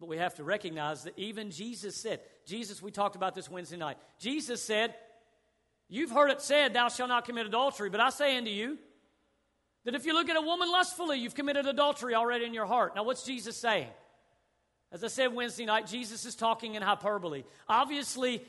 But 0.00 0.08
we 0.08 0.18
have 0.18 0.34
to 0.36 0.44
recognize 0.44 1.04
that 1.04 1.18
even 1.18 1.50
Jesus 1.50 1.96
said, 1.96 2.20
Jesus, 2.46 2.82
we 2.82 2.90
talked 2.90 3.16
about 3.16 3.34
this 3.34 3.50
Wednesday 3.50 3.76
night. 3.76 3.96
Jesus 4.18 4.62
said, 4.62 4.94
You've 5.88 6.10
heard 6.10 6.30
it 6.30 6.40
said, 6.40 6.74
Thou 6.74 6.88
shalt 6.88 7.08
not 7.08 7.24
commit 7.24 7.46
adultery, 7.46 7.90
but 7.90 8.00
I 8.00 8.10
say 8.10 8.36
unto 8.36 8.50
you 8.50 8.78
that 9.84 9.94
if 9.94 10.06
you 10.06 10.14
look 10.14 10.28
at 10.28 10.36
a 10.36 10.40
woman 10.40 10.70
lustfully, 10.70 11.18
you've 11.18 11.34
committed 11.34 11.66
adultery 11.66 12.14
already 12.14 12.46
in 12.46 12.54
your 12.54 12.66
heart. 12.66 12.96
Now, 12.96 13.04
what's 13.04 13.24
Jesus 13.24 13.56
saying? 13.56 13.88
As 14.90 15.04
I 15.04 15.08
said 15.08 15.34
Wednesday 15.34 15.66
night, 15.66 15.86
Jesus 15.86 16.24
is 16.24 16.34
talking 16.34 16.74
in 16.74 16.82
hyperbole. 16.82 17.44
Obviously, 17.68 18.42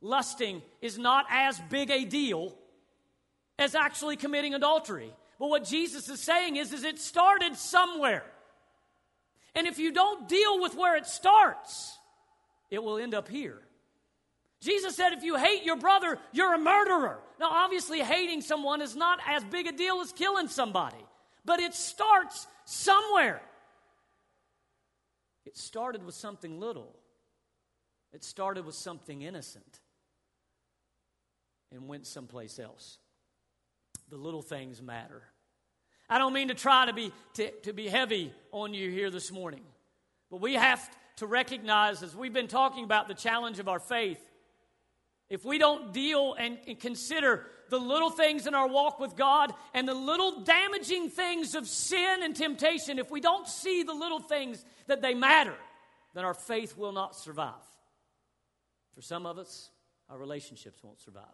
lusting 0.00 0.62
is 0.80 0.98
not 0.98 1.26
as 1.30 1.58
big 1.70 1.90
a 1.90 2.04
deal 2.04 2.54
as 3.58 3.74
actually 3.74 4.16
committing 4.16 4.54
adultery. 4.54 5.12
But 5.38 5.48
what 5.48 5.64
Jesus 5.64 6.08
is 6.08 6.20
saying 6.20 6.56
is, 6.56 6.72
is 6.72 6.84
it 6.84 6.98
started 6.98 7.56
somewhere. 7.56 8.22
And 9.54 9.66
if 9.66 9.78
you 9.78 9.92
don't 9.92 10.28
deal 10.28 10.60
with 10.60 10.74
where 10.74 10.96
it 10.96 11.06
starts, 11.06 11.98
it 12.70 12.82
will 12.82 12.98
end 12.98 13.14
up 13.14 13.28
here. 13.28 13.60
Jesus 14.60 14.94
said, 14.94 15.12
if 15.12 15.24
you 15.24 15.36
hate 15.36 15.64
your 15.64 15.76
brother, 15.76 16.18
you're 16.32 16.54
a 16.54 16.58
murderer. 16.58 17.18
Now, 17.40 17.50
obviously, 17.50 18.00
hating 18.00 18.42
someone 18.42 18.80
is 18.80 18.94
not 18.94 19.18
as 19.28 19.42
big 19.44 19.66
a 19.66 19.72
deal 19.72 20.00
as 20.00 20.12
killing 20.12 20.46
somebody, 20.48 21.04
but 21.44 21.58
it 21.58 21.74
starts 21.74 22.46
somewhere. 22.64 23.42
It 25.44 25.56
started 25.56 26.04
with 26.04 26.14
something 26.14 26.60
little, 26.60 26.94
it 28.12 28.22
started 28.22 28.64
with 28.64 28.76
something 28.76 29.22
innocent 29.22 29.80
and 31.72 31.88
went 31.88 32.06
someplace 32.06 32.58
else. 32.58 32.98
The 34.08 34.16
little 34.16 34.42
things 34.42 34.80
matter. 34.80 35.22
I 36.12 36.18
don't 36.18 36.34
mean 36.34 36.48
to 36.48 36.54
try 36.54 36.84
to 36.84 36.92
be, 36.92 37.10
to, 37.34 37.50
to 37.62 37.72
be 37.72 37.88
heavy 37.88 38.34
on 38.50 38.74
you 38.74 38.90
here 38.90 39.10
this 39.10 39.32
morning, 39.32 39.62
but 40.30 40.42
we 40.42 40.52
have 40.52 40.86
to 41.16 41.26
recognize, 41.26 42.02
as 42.02 42.14
we've 42.14 42.34
been 42.34 42.48
talking 42.48 42.84
about 42.84 43.08
the 43.08 43.14
challenge 43.14 43.58
of 43.58 43.66
our 43.66 43.78
faith, 43.78 44.20
if 45.30 45.42
we 45.42 45.56
don't 45.56 45.94
deal 45.94 46.34
and, 46.38 46.58
and 46.68 46.78
consider 46.78 47.46
the 47.70 47.78
little 47.78 48.10
things 48.10 48.46
in 48.46 48.54
our 48.54 48.68
walk 48.68 49.00
with 49.00 49.16
God 49.16 49.54
and 49.72 49.88
the 49.88 49.94
little 49.94 50.42
damaging 50.42 51.08
things 51.08 51.54
of 51.54 51.66
sin 51.66 52.22
and 52.22 52.36
temptation, 52.36 52.98
if 52.98 53.10
we 53.10 53.22
don't 53.22 53.48
see 53.48 53.82
the 53.82 53.94
little 53.94 54.20
things 54.20 54.62
that 54.88 55.00
they 55.00 55.14
matter, 55.14 55.56
then 56.12 56.26
our 56.26 56.34
faith 56.34 56.76
will 56.76 56.92
not 56.92 57.16
survive. 57.16 57.54
For 58.94 59.00
some 59.00 59.24
of 59.24 59.38
us, 59.38 59.70
our 60.10 60.18
relationships 60.18 60.84
won't 60.84 61.00
survive. 61.00 61.24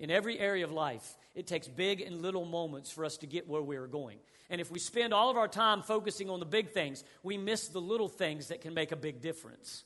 In 0.00 0.10
every 0.10 0.38
area 0.38 0.64
of 0.64 0.72
life, 0.72 1.16
it 1.34 1.46
takes 1.46 1.68
big 1.68 2.00
and 2.00 2.22
little 2.22 2.46
moments 2.46 2.90
for 2.90 3.04
us 3.04 3.18
to 3.18 3.26
get 3.26 3.46
where 3.46 3.60
we 3.60 3.76
are 3.76 3.86
going. 3.86 4.18
And 4.48 4.58
if 4.60 4.70
we 4.70 4.78
spend 4.78 5.12
all 5.12 5.30
of 5.30 5.36
our 5.36 5.46
time 5.46 5.82
focusing 5.82 6.30
on 6.30 6.40
the 6.40 6.46
big 6.46 6.70
things, 6.70 7.04
we 7.22 7.36
miss 7.36 7.68
the 7.68 7.82
little 7.82 8.08
things 8.08 8.48
that 8.48 8.62
can 8.62 8.72
make 8.72 8.92
a 8.92 8.96
big 8.96 9.20
difference. 9.20 9.84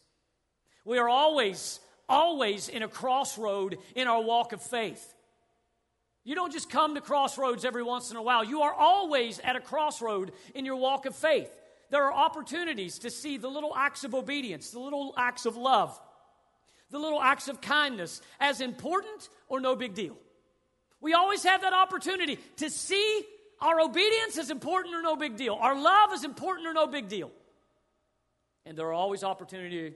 We 0.84 0.98
are 0.98 1.08
always, 1.08 1.80
always 2.08 2.68
in 2.68 2.84
a 2.84 2.88
crossroad 2.88 3.76
in 3.96 4.06
our 4.06 4.22
walk 4.22 4.52
of 4.52 4.62
faith. 4.62 5.14
You 6.22 6.36
don't 6.36 6.52
just 6.52 6.70
come 6.70 6.94
to 6.94 7.00
crossroads 7.00 7.64
every 7.64 7.82
once 7.82 8.12
in 8.12 8.16
a 8.16 8.22
while. 8.22 8.44
You 8.44 8.62
are 8.62 8.72
always 8.72 9.40
at 9.40 9.56
a 9.56 9.60
crossroad 9.60 10.32
in 10.54 10.64
your 10.64 10.76
walk 10.76 11.06
of 11.06 11.16
faith. 11.16 11.50
There 11.90 12.04
are 12.04 12.12
opportunities 12.12 13.00
to 13.00 13.10
see 13.10 13.36
the 13.36 13.48
little 13.48 13.74
acts 13.76 14.04
of 14.04 14.14
obedience, 14.14 14.70
the 14.70 14.78
little 14.78 15.12
acts 15.18 15.44
of 15.44 15.56
love, 15.56 16.00
the 16.94 17.00
little 17.00 17.20
acts 17.20 17.48
of 17.48 17.60
kindness 17.60 18.22
as 18.38 18.60
important 18.60 19.28
or 19.48 19.60
no 19.60 19.74
big 19.74 19.94
deal. 19.94 20.16
We 21.00 21.12
always 21.12 21.42
have 21.42 21.62
that 21.62 21.72
opportunity 21.72 22.38
to 22.58 22.70
see 22.70 23.24
our 23.60 23.80
obedience 23.80 24.38
as 24.38 24.48
important 24.48 24.94
or 24.94 25.02
no 25.02 25.16
big 25.16 25.36
deal. 25.36 25.54
Our 25.54 25.74
love 25.74 26.12
is 26.12 26.22
important 26.22 26.68
or 26.68 26.72
no 26.72 26.86
big 26.86 27.08
deal. 27.08 27.32
And 28.64 28.78
there 28.78 28.86
are 28.86 28.92
always 28.92 29.24
opportunity, 29.24 29.94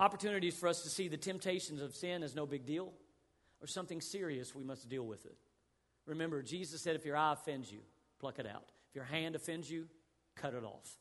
opportunities 0.00 0.56
for 0.56 0.68
us 0.68 0.82
to 0.84 0.88
see 0.88 1.06
the 1.06 1.18
temptations 1.18 1.82
of 1.82 1.94
sin 1.94 2.22
as 2.22 2.34
no 2.34 2.46
big 2.46 2.64
deal 2.64 2.92
or 3.60 3.66
something 3.66 4.00
serious 4.00 4.54
we 4.54 4.64
must 4.64 4.88
deal 4.88 5.04
with 5.04 5.26
it. 5.26 5.36
Remember, 6.06 6.42
Jesus 6.42 6.80
said, 6.80 6.96
if 6.96 7.04
your 7.04 7.16
eye 7.16 7.34
offends 7.34 7.70
you, 7.70 7.80
pluck 8.18 8.38
it 8.38 8.46
out. 8.46 8.72
If 8.88 8.94
your 8.94 9.04
hand 9.04 9.36
offends 9.36 9.70
you, 9.70 9.86
cut 10.34 10.54
it 10.54 10.64
off. 10.64 10.96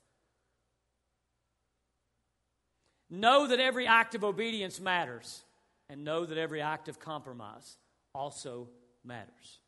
Know 3.14 3.48
that 3.48 3.60
every 3.60 3.88
act 3.88 4.16
of 4.16 4.24
obedience 4.24 4.80
matters, 4.80 5.44
and 5.90 6.06
know 6.06 6.26
that 6.26 6.38
every 6.38 6.62
act 6.62 6.88
of 6.88 6.98
compromise 6.98 7.78
also 8.16 8.70
matters. 9.04 9.60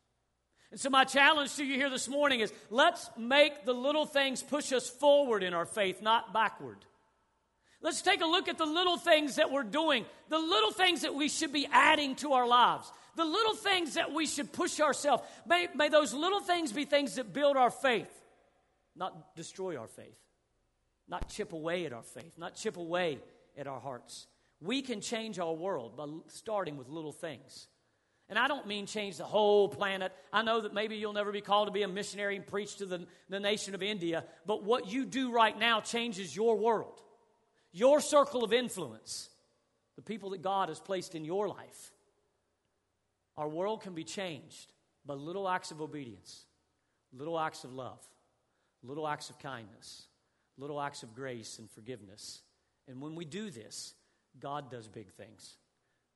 And 0.70 0.80
so, 0.80 0.88
my 0.88 1.04
challenge 1.04 1.54
to 1.56 1.64
you 1.64 1.74
here 1.74 1.90
this 1.90 2.08
morning 2.08 2.40
is 2.40 2.52
let's 2.70 3.10
make 3.18 3.66
the 3.66 3.74
little 3.74 4.06
things 4.06 4.42
push 4.42 4.72
us 4.72 4.88
forward 4.88 5.42
in 5.42 5.52
our 5.52 5.66
faith, 5.66 6.00
not 6.00 6.32
backward. 6.32 6.78
Let's 7.82 8.00
take 8.00 8.22
a 8.22 8.26
look 8.26 8.48
at 8.48 8.56
the 8.56 8.64
little 8.64 8.96
things 8.96 9.36
that 9.36 9.50
we're 9.50 9.62
doing, 9.62 10.06
the 10.30 10.38
little 10.38 10.72
things 10.72 11.02
that 11.02 11.14
we 11.14 11.28
should 11.28 11.52
be 11.52 11.68
adding 11.70 12.16
to 12.16 12.32
our 12.32 12.48
lives, 12.48 12.90
the 13.14 13.26
little 13.26 13.54
things 13.54 13.94
that 13.94 14.10
we 14.10 14.24
should 14.26 14.54
push 14.54 14.80
ourselves. 14.80 15.22
May, 15.46 15.68
may 15.74 15.90
those 15.90 16.14
little 16.14 16.40
things 16.40 16.72
be 16.72 16.86
things 16.86 17.16
that 17.16 17.34
build 17.34 17.58
our 17.58 17.70
faith, 17.70 18.08
not 18.96 19.36
destroy 19.36 19.76
our 19.76 19.86
faith, 19.86 20.16
not 21.06 21.28
chip 21.28 21.52
away 21.52 21.84
at 21.84 21.92
our 21.92 22.02
faith, 22.02 22.32
not 22.38 22.54
chip 22.54 22.78
away 22.78 23.18
at 23.58 23.66
our 23.66 23.80
hearts. 23.80 24.26
We 24.60 24.82
can 24.82 25.00
change 25.00 25.38
our 25.38 25.52
world 25.52 25.96
by 25.96 26.06
starting 26.28 26.76
with 26.76 26.88
little 26.88 27.12
things. 27.12 27.68
And 28.28 28.38
I 28.38 28.48
don't 28.48 28.66
mean 28.66 28.86
change 28.86 29.18
the 29.18 29.24
whole 29.24 29.68
planet. 29.68 30.12
I 30.32 30.42
know 30.42 30.62
that 30.62 30.72
maybe 30.72 30.96
you'll 30.96 31.12
never 31.12 31.32
be 31.32 31.42
called 31.42 31.68
to 31.68 31.72
be 31.72 31.82
a 31.82 31.88
missionary 31.88 32.36
and 32.36 32.46
preach 32.46 32.76
to 32.76 32.86
the, 32.86 33.06
the 33.28 33.40
nation 33.40 33.74
of 33.74 33.82
India, 33.82 34.24
but 34.46 34.64
what 34.64 34.90
you 34.90 35.04
do 35.04 35.30
right 35.30 35.58
now 35.58 35.80
changes 35.80 36.34
your 36.34 36.56
world, 36.56 37.02
your 37.72 38.00
circle 38.00 38.42
of 38.42 38.52
influence, 38.52 39.28
the 39.96 40.02
people 40.02 40.30
that 40.30 40.42
God 40.42 40.70
has 40.70 40.80
placed 40.80 41.14
in 41.14 41.24
your 41.24 41.48
life. 41.48 41.92
Our 43.36 43.48
world 43.48 43.82
can 43.82 43.94
be 43.94 44.04
changed 44.04 44.72
by 45.04 45.14
little 45.14 45.48
acts 45.48 45.70
of 45.70 45.82
obedience, 45.82 46.46
little 47.12 47.38
acts 47.38 47.64
of 47.64 47.74
love, 47.74 48.00
little 48.82 49.06
acts 49.06 49.28
of 49.28 49.38
kindness, 49.38 50.06
little 50.56 50.80
acts 50.80 51.02
of 51.02 51.14
grace 51.14 51.58
and 51.58 51.70
forgiveness. 51.70 52.42
And 52.88 53.00
when 53.00 53.14
we 53.14 53.24
do 53.24 53.50
this, 53.50 53.94
God 54.40 54.70
does 54.70 54.88
big 54.88 55.10
things. 55.12 55.56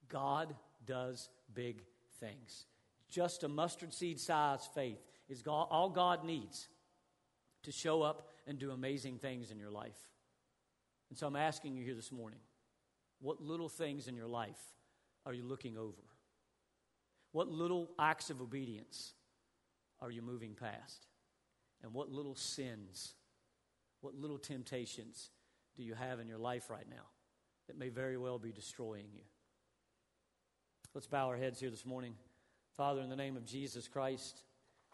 God 0.08 0.54
does 0.84 1.28
big 1.54 1.82
things. 2.20 2.66
Just 3.08 3.44
a 3.44 3.48
mustard 3.48 3.94
seed 3.94 4.20
size 4.20 4.68
faith 4.74 5.00
is 5.28 5.42
all 5.46 5.90
God 5.90 6.24
needs 6.24 6.68
to 7.62 7.72
show 7.72 8.02
up 8.02 8.28
and 8.46 8.58
do 8.58 8.70
amazing 8.70 9.18
things 9.18 9.50
in 9.50 9.58
your 9.58 9.70
life. 9.70 9.98
And 11.10 11.18
so 11.18 11.26
I'm 11.26 11.36
asking 11.36 11.74
you 11.74 11.84
here 11.84 11.94
this 11.94 12.12
morning 12.12 12.40
what 13.20 13.40
little 13.40 13.68
things 13.68 14.08
in 14.08 14.14
your 14.14 14.26
life 14.26 14.60
are 15.26 15.32
you 15.32 15.42
looking 15.42 15.76
over? 15.76 16.02
What 17.32 17.48
little 17.48 17.90
acts 17.98 18.30
of 18.30 18.40
obedience 18.40 19.12
are 20.00 20.10
you 20.10 20.22
moving 20.22 20.54
past? 20.54 21.06
And 21.82 21.92
what 21.92 22.10
little 22.10 22.34
sins, 22.34 23.14
what 24.00 24.14
little 24.14 24.38
temptations 24.38 25.30
do 25.78 25.84
you 25.84 25.94
have 25.94 26.18
in 26.18 26.26
your 26.26 26.38
life 26.38 26.68
right 26.68 26.86
now 26.90 27.06
that 27.68 27.78
may 27.78 27.88
very 27.88 28.18
well 28.18 28.38
be 28.38 28.50
destroying 28.50 29.06
you? 29.14 29.22
Let's 30.92 31.06
bow 31.06 31.28
our 31.28 31.36
heads 31.36 31.60
here 31.60 31.70
this 31.70 31.86
morning. 31.86 32.14
Father, 32.76 33.00
in 33.00 33.08
the 33.08 33.16
name 33.16 33.36
of 33.36 33.46
Jesus 33.46 33.86
Christ, 33.86 34.42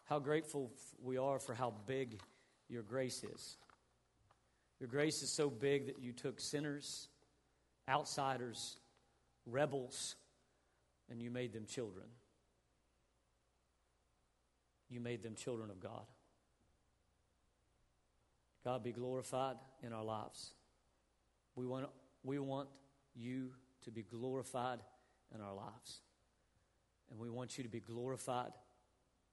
how 0.05 0.18
grateful 0.18 0.70
we 1.03 1.16
are 1.16 1.39
for 1.39 1.55
how 1.55 1.72
big 1.87 2.20
your 2.68 2.82
grace 2.82 3.24
is. 3.24 3.57
Your 4.78 4.89
grace 4.89 5.22
is 5.22 5.30
so 5.30 5.49
big 5.49 5.87
that 5.87 6.03
you 6.03 6.12
took 6.12 6.39
sinners, 6.39 7.09
outsiders, 7.89 8.76
rebels, 9.47 10.16
and 11.11 11.22
you 11.22 11.30
made 11.30 11.55
them 11.55 11.64
children. 11.64 12.07
You 14.91 15.01
made 15.01 15.22
them 15.22 15.35
children 15.35 15.70
of 15.70 15.80
God. 15.80 16.05
God 18.64 18.85
be 18.85 18.93
glorified 18.93 19.57
in 19.82 19.95
our 19.95 20.05
lives. 20.05 20.53
We 21.57 21.67
want, 21.67 21.87
we 22.23 22.39
want 22.39 22.69
you 23.15 23.51
to 23.85 23.91
be 23.91 24.03
glorified 24.03 24.81
in 25.35 25.41
our 25.41 25.55
lives. 25.55 26.01
And 27.11 27.19
we 27.19 27.31
want 27.31 27.57
you 27.59 27.65
to 27.65 27.71
be 27.71 27.81
glorified 27.81 28.53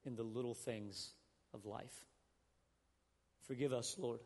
in 0.06 0.16
the 0.16 0.24
little 0.24 0.54
things 0.54 1.12
of 1.54 1.66
life. 1.66 2.06
Forgive 3.48 3.74
us, 3.74 3.96
Lord, 3.98 4.20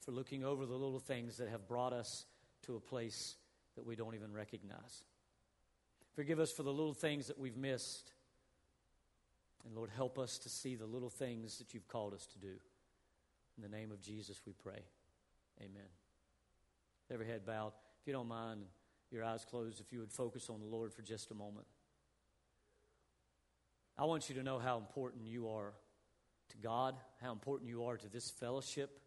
for 0.00 0.12
looking 0.12 0.44
over 0.44 0.66
the 0.66 0.74
little 0.74 1.00
things 1.00 1.38
that 1.38 1.48
have 1.48 1.66
brought 1.66 1.92
us 1.92 2.24
to 2.62 2.76
a 2.76 2.80
place 2.80 3.36
that 3.76 3.84
we 3.84 3.96
don't 3.96 4.14
even 4.14 4.32
recognize. 4.32 5.04
Forgive 6.14 6.40
us 6.40 6.52
for 6.52 6.62
the 6.62 6.72
little 6.72 6.94
things 6.94 7.28
that 7.28 7.38
we've 7.38 7.56
missed. 7.56 8.12
And 9.64 9.74
Lord, 9.74 9.90
help 9.94 10.18
us 10.18 10.38
to 10.38 10.48
see 10.48 10.74
the 10.74 10.86
little 10.86 11.10
things 11.10 11.58
that 11.58 11.74
you've 11.74 11.88
called 11.88 12.14
us 12.14 12.26
to 12.26 12.38
do. 12.38 12.54
In 13.56 13.62
the 13.62 13.68
name 13.68 13.92
of 13.92 14.00
Jesus, 14.00 14.40
we 14.46 14.52
pray. 14.52 14.82
Amen. 15.60 15.99
Every 17.10 17.26
head 17.26 17.44
bowed. 17.44 17.72
If 18.00 18.06
you 18.06 18.12
don't 18.12 18.28
mind, 18.28 18.62
your 19.10 19.24
eyes 19.24 19.44
closed, 19.44 19.80
if 19.80 19.92
you 19.92 19.98
would 19.98 20.12
focus 20.12 20.48
on 20.48 20.60
the 20.60 20.66
Lord 20.66 20.92
for 20.92 21.02
just 21.02 21.30
a 21.30 21.34
moment. 21.34 21.66
I 23.98 24.04
want 24.04 24.28
you 24.28 24.36
to 24.36 24.42
know 24.42 24.58
how 24.58 24.78
important 24.78 25.26
you 25.26 25.48
are 25.48 25.74
to 26.50 26.56
God, 26.56 26.94
how 27.20 27.32
important 27.32 27.68
you 27.68 27.84
are 27.84 27.96
to 27.96 28.08
this 28.08 28.30
fellowship, 28.30 29.00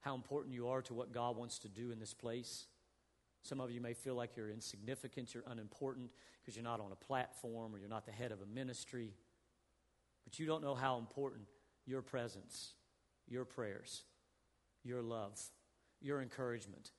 how 0.00 0.14
important 0.14 0.54
you 0.54 0.68
are 0.68 0.82
to 0.82 0.94
what 0.94 1.12
God 1.12 1.36
wants 1.36 1.58
to 1.60 1.68
do 1.68 1.90
in 1.90 1.98
this 1.98 2.14
place. 2.14 2.66
Some 3.42 3.60
of 3.60 3.70
you 3.70 3.80
may 3.80 3.94
feel 3.94 4.14
like 4.14 4.36
you're 4.36 4.50
insignificant, 4.50 5.34
you're 5.34 5.44
unimportant 5.46 6.10
because 6.40 6.56
you're 6.56 6.64
not 6.64 6.80
on 6.80 6.92
a 6.92 6.96
platform 6.96 7.74
or 7.74 7.78
you're 7.78 7.88
not 7.88 8.06
the 8.06 8.12
head 8.12 8.32
of 8.32 8.40
a 8.40 8.46
ministry. 8.46 9.12
But 10.24 10.38
you 10.38 10.46
don't 10.46 10.62
know 10.62 10.74
how 10.74 10.98
important 10.98 11.42
your 11.86 12.02
presence, 12.02 12.72
your 13.26 13.44
prayers, 13.44 14.04
your 14.84 15.02
love, 15.02 15.38
your 16.00 16.22
encouragement, 16.22 16.92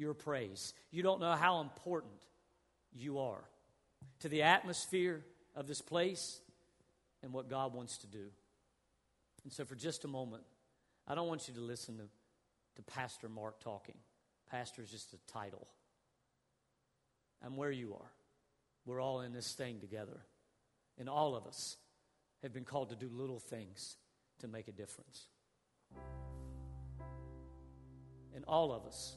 your 0.00 0.14
praise, 0.14 0.74
you 0.90 1.02
don't 1.02 1.20
know 1.20 1.32
how 1.32 1.60
important 1.60 2.12
you 2.92 3.20
are 3.20 3.44
to 4.20 4.28
the 4.28 4.42
atmosphere 4.42 5.24
of 5.54 5.66
this 5.68 5.80
place 5.80 6.40
and 7.22 7.32
what 7.32 7.48
God 7.48 7.74
wants 7.74 7.98
to 7.98 8.06
do. 8.06 8.26
And 9.44 9.52
so, 9.52 9.64
for 9.64 9.74
just 9.74 10.04
a 10.04 10.08
moment, 10.08 10.42
I 11.06 11.14
don't 11.14 11.28
want 11.28 11.48
you 11.48 11.54
to 11.54 11.60
listen 11.60 11.98
to, 11.98 12.04
to 12.76 12.82
Pastor 12.82 13.28
Mark 13.28 13.60
talking. 13.60 13.96
Pastor 14.50 14.82
is 14.82 14.90
just 14.90 15.12
a 15.12 15.32
title. 15.32 15.66
I'm 17.44 17.56
where 17.56 17.70
you 17.70 17.94
are. 17.94 18.10
We're 18.84 19.00
all 19.00 19.20
in 19.20 19.32
this 19.32 19.52
thing 19.52 19.80
together. 19.80 20.20
And 20.98 21.08
all 21.08 21.36
of 21.36 21.46
us 21.46 21.76
have 22.42 22.52
been 22.52 22.64
called 22.64 22.90
to 22.90 22.96
do 22.96 23.08
little 23.12 23.38
things 23.38 23.96
to 24.40 24.48
make 24.48 24.68
a 24.68 24.72
difference. 24.72 25.26
And 28.34 28.44
all 28.46 28.72
of 28.72 28.84
us, 28.84 29.16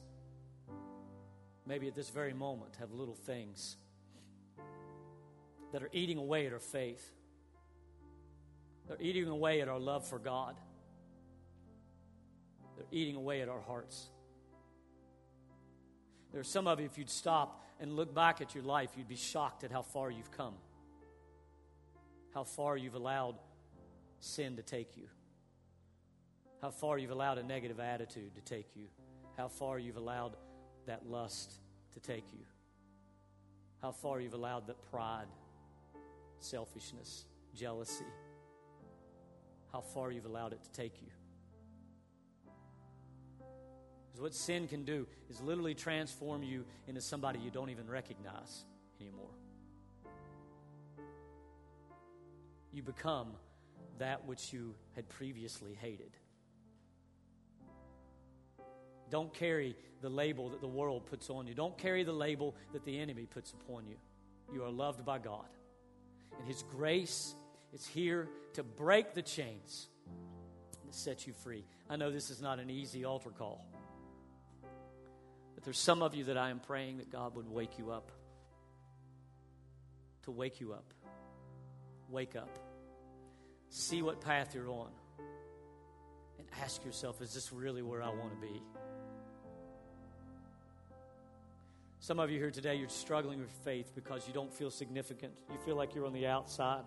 maybe 1.65 1.87
at 1.87 1.95
this 1.95 2.09
very 2.09 2.33
moment, 2.33 2.75
have 2.79 2.91
little 2.91 3.15
things 3.15 3.77
that 5.71 5.81
are 5.81 5.89
eating 5.91 6.17
away 6.17 6.45
at 6.45 6.53
our 6.53 6.59
faith. 6.59 7.03
They're 8.87 9.01
eating 9.01 9.27
away 9.27 9.61
at 9.61 9.69
our 9.69 9.79
love 9.79 10.07
for 10.07 10.19
God. 10.19 10.55
They're 12.77 12.85
eating 12.91 13.15
away 13.15 13.41
at 13.41 13.49
our 13.49 13.61
hearts. 13.61 14.09
There 16.31 16.41
are 16.41 16.45
some 16.45 16.67
of 16.67 16.79
you, 16.79 16.85
if 16.85 16.97
you'd 16.97 17.09
stop 17.09 17.63
and 17.79 17.95
look 17.95 18.13
back 18.13 18.41
at 18.41 18.55
your 18.55 18.63
life, 18.63 18.89
you'd 18.97 19.07
be 19.07 19.15
shocked 19.15 19.63
at 19.63 19.71
how 19.71 19.83
far 19.83 20.09
you've 20.09 20.31
come, 20.31 20.55
how 22.33 22.43
far 22.43 22.75
you've 22.75 22.95
allowed 22.95 23.35
sin 24.19 24.55
to 24.55 24.63
take 24.63 24.97
you, 24.97 25.07
how 26.61 26.71
far 26.71 26.97
you've 26.97 27.11
allowed 27.11 27.37
a 27.37 27.43
negative 27.43 27.79
attitude 27.79 28.33
to 28.35 28.41
take 28.41 28.75
you, 28.75 28.85
how 29.37 29.47
far 29.47 29.77
you've 29.77 29.97
allowed 29.97 30.35
that 30.85 31.07
lust 31.07 31.53
to 31.93 31.99
take 31.99 32.25
you, 32.33 32.45
how 33.81 33.91
far 33.91 34.19
you've 34.19 34.33
allowed 34.33 34.67
that 34.67 34.81
pride, 34.91 35.27
selfishness, 36.39 37.25
jealousy, 37.55 38.05
how 39.71 39.81
far 39.81 40.11
you've 40.11 40.25
allowed 40.25 40.53
it 40.53 40.63
to 40.63 40.71
take 40.71 41.01
you. 41.01 41.09
Because 44.07 44.21
what 44.21 44.35
sin 44.35 44.67
can 44.67 44.85
do 44.85 45.07
is 45.29 45.41
literally 45.41 45.73
transform 45.73 46.43
you 46.43 46.65
into 46.87 47.01
somebody 47.01 47.39
you 47.39 47.49
don't 47.49 47.71
even 47.71 47.89
recognize 47.89 48.65
anymore. 49.01 49.31
You 52.71 52.83
become 52.83 53.29
that 53.97 54.25
which 54.25 54.53
you 54.53 54.75
had 54.95 55.09
previously 55.09 55.75
hated. 55.79 56.11
Don't 59.09 59.33
carry 59.33 59.75
the 60.01 60.09
label 60.09 60.49
that 60.49 60.61
the 60.61 60.67
world 60.67 61.05
puts 61.05 61.29
on 61.29 61.47
you. 61.47 61.53
Don't 61.53 61.77
carry 61.77 62.03
the 62.03 62.13
label 62.13 62.55
that 62.73 62.83
the 62.83 62.99
enemy 62.99 63.25
puts 63.25 63.53
upon 63.53 63.87
you. 63.87 63.95
You 64.51 64.63
are 64.63 64.69
loved 64.69 65.05
by 65.05 65.19
God. 65.19 65.45
And 66.37 66.47
His 66.47 66.63
grace 66.71 67.35
is 67.73 67.85
here 67.85 68.27
to 68.53 68.63
break 68.63 69.13
the 69.13 69.21
chains 69.21 69.87
and 70.83 70.93
set 70.93 71.25
you 71.25 71.33
free. 71.33 71.63
I 71.89 71.95
know 71.95 72.11
this 72.11 72.29
is 72.29 72.41
not 72.41 72.59
an 72.59 72.69
easy 72.69 73.05
altar 73.05 73.29
call. 73.29 73.65
But 75.55 75.63
there's 75.63 75.79
some 75.79 76.01
of 76.01 76.15
you 76.15 76.25
that 76.25 76.37
I 76.37 76.49
am 76.49 76.59
praying 76.59 76.97
that 76.97 77.11
God 77.11 77.35
would 77.35 77.49
wake 77.49 77.77
you 77.77 77.91
up. 77.91 78.11
To 80.23 80.31
wake 80.31 80.59
you 80.59 80.73
up. 80.73 80.93
Wake 82.09 82.35
up. 82.35 82.59
See 83.69 84.01
what 84.01 84.21
path 84.21 84.53
you're 84.53 84.69
on. 84.69 84.89
And 86.39 86.47
ask 86.61 86.83
yourself, 86.83 87.21
is 87.21 87.33
this 87.33 87.51
really 87.53 87.81
where 87.81 88.03
I 88.03 88.09
want 88.09 88.31
to 88.31 88.47
be? 88.47 88.61
Some 92.03 92.19
of 92.19 92.29
you 92.29 92.37
here 92.37 92.51
today, 92.51 92.75
you're 92.75 92.89
struggling 92.89 93.39
with 93.39 93.49
faith 93.63 93.93
because 93.95 94.27
you 94.27 94.33
don't 94.33 94.53
feel 94.53 94.69
significant. 94.69 95.31
You 95.49 95.57
feel 95.65 95.77
like 95.77 95.95
you're 95.95 96.05
on 96.05 96.11
the 96.11 96.27
outside. 96.27 96.83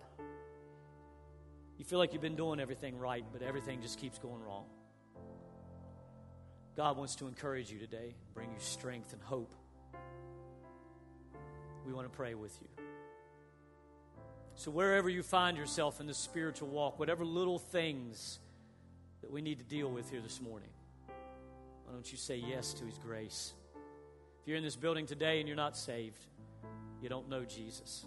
You 1.79 1.85
feel 1.85 1.97
like 1.97 2.13
you've 2.13 2.21
been 2.21 2.35
doing 2.35 2.59
everything 2.59 2.99
right, 2.99 3.25
but 3.33 3.41
everything 3.41 3.81
just 3.81 3.99
keeps 3.99 4.19
going 4.19 4.43
wrong. 4.43 4.65
God 6.75 6.97
wants 6.97 7.15
to 7.15 7.25
encourage 7.25 7.71
you 7.71 7.79
today, 7.79 8.13
bring 8.35 8.51
you 8.51 8.59
strength 8.59 9.11
and 9.11 9.19
hope. 9.23 9.55
We 11.83 11.93
want 11.93 12.05
to 12.05 12.15
pray 12.15 12.35
with 12.35 12.55
you. 12.61 12.67
So, 14.53 14.69
wherever 14.69 15.09
you 15.09 15.23
find 15.23 15.57
yourself 15.57 15.99
in 15.99 16.05
the 16.05 16.13
spiritual 16.13 16.67
walk, 16.67 16.99
whatever 16.99 17.25
little 17.25 17.57
things 17.57 18.37
that 19.21 19.31
we 19.31 19.41
need 19.41 19.57
to 19.57 19.65
deal 19.65 19.89
with 19.89 20.11
here 20.11 20.21
this 20.21 20.39
morning, 20.39 20.69
why 21.07 21.93
don't 21.93 22.11
you 22.11 22.19
say 22.19 22.35
yes 22.35 22.73
to 22.73 22.85
His 22.85 22.99
grace? 22.99 23.53
If 24.47 24.51
you're 24.51 24.57
in 24.59 24.63
this 24.63 24.77
building 24.77 25.05
today 25.05 25.39
and 25.39 25.47
you're 25.49 25.57
not 25.57 25.75
saved, 25.75 26.23
you 27.01 27.09
don't 27.09 27.27
know 27.27 27.43
Jesus, 27.43 28.05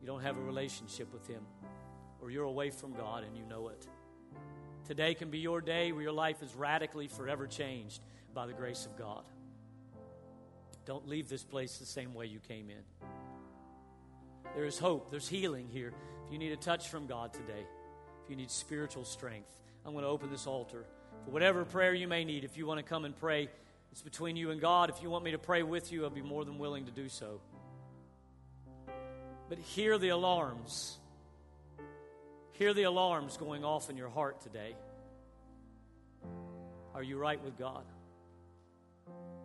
you 0.00 0.06
don't 0.06 0.20
have 0.20 0.38
a 0.38 0.40
relationship 0.40 1.12
with 1.12 1.26
Him, 1.26 1.42
or 2.22 2.30
you're 2.30 2.44
away 2.44 2.70
from 2.70 2.92
God 2.92 3.24
and 3.24 3.36
you 3.36 3.44
know 3.44 3.66
it. 3.66 3.84
Today 4.86 5.14
can 5.14 5.28
be 5.28 5.40
your 5.40 5.60
day 5.60 5.90
where 5.90 6.02
your 6.02 6.12
life 6.12 6.40
is 6.40 6.54
radically 6.54 7.08
forever 7.08 7.48
changed 7.48 8.00
by 8.32 8.46
the 8.46 8.52
grace 8.52 8.86
of 8.86 8.96
God. 8.96 9.24
Don't 10.84 11.08
leave 11.08 11.28
this 11.28 11.42
place 11.42 11.78
the 11.78 11.84
same 11.84 12.14
way 12.14 12.26
you 12.26 12.38
came 12.38 12.70
in. 12.70 13.08
There 14.54 14.66
is 14.66 14.78
hope, 14.78 15.10
there's 15.10 15.28
healing 15.28 15.66
here. 15.68 15.92
If 16.26 16.32
you 16.32 16.38
need 16.38 16.52
a 16.52 16.56
touch 16.56 16.90
from 16.90 17.08
God 17.08 17.32
today, 17.32 17.66
if 18.22 18.30
you 18.30 18.36
need 18.36 18.52
spiritual 18.52 19.04
strength, 19.04 19.50
I'm 19.84 19.94
going 19.94 20.04
to 20.04 20.10
open 20.10 20.30
this 20.30 20.46
altar. 20.46 20.84
For 21.24 21.32
whatever 21.32 21.64
prayer 21.64 21.92
you 21.92 22.06
may 22.06 22.24
need, 22.24 22.44
if 22.44 22.56
you 22.56 22.66
want 22.66 22.78
to 22.78 22.84
come 22.84 23.04
and 23.04 23.16
pray, 23.16 23.48
it's 23.92 24.02
between 24.02 24.36
you 24.36 24.50
and 24.50 24.60
God. 24.60 24.90
If 24.90 25.02
you 25.02 25.10
want 25.10 25.24
me 25.24 25.32
to 25.32 25.38
pray 25.38 25.62
with 25.62 25.92
you, 25.92 26.04
I'll 26.04 26.10
be 26.10 26.22
more 26.22 26.44
than 26.44 26.58
willing 26.58 26.86
to 26.86 26.92
do 26.92 27.08
so. 27.08 27.40
But 29.48 29.58
hear 29.58 29.98
the 29.98 30.10
alarms 30.10 30.98
Hear 32.58 32.74
the 32.74 32.82
alarms 32.82 33.36
going 33.36 33.64
off 33.64 33.88
in 33.88 33.96
your 33.96 34.08
heart 34.08 34.40
today. 34.40 34.74
Are 36.92 37.04
you 37.04 37.16
right 37.16 37.42
with 37.42 37.56
God? 37.56 37.84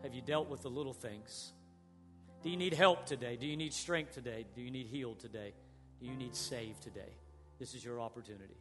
Have 0.02 0.16
you 0.16 0.22
dealt 0.24 0.50
with 0.50 0.64
the 0.64 0.70
little 0.70 0.94
things? 0.94 1.54
Do 2.42 2.50
you 2.50 2.58
need 2.58 2.74
help 2.74 3.06
today? 3.06 3.38
Do 3.38 3.46
you 3.46 3.56
need 3.56 3.72
strength 3.72 4.14
today? 4.14 4.46
Do 4.56 4.64
you 4.64 4.72
need 4.72 4.88
healed 4.88 5.20
today? 5.20 5.54
Do 6.00 6.08
you 6.08 6.16
need 6.16 6.36
saved 6.36 6.82
today? 6.82 7.14
This 7.60 7.76
is 7.76 7.86
your 7.86 8.02
opportunity. 8.02 8.58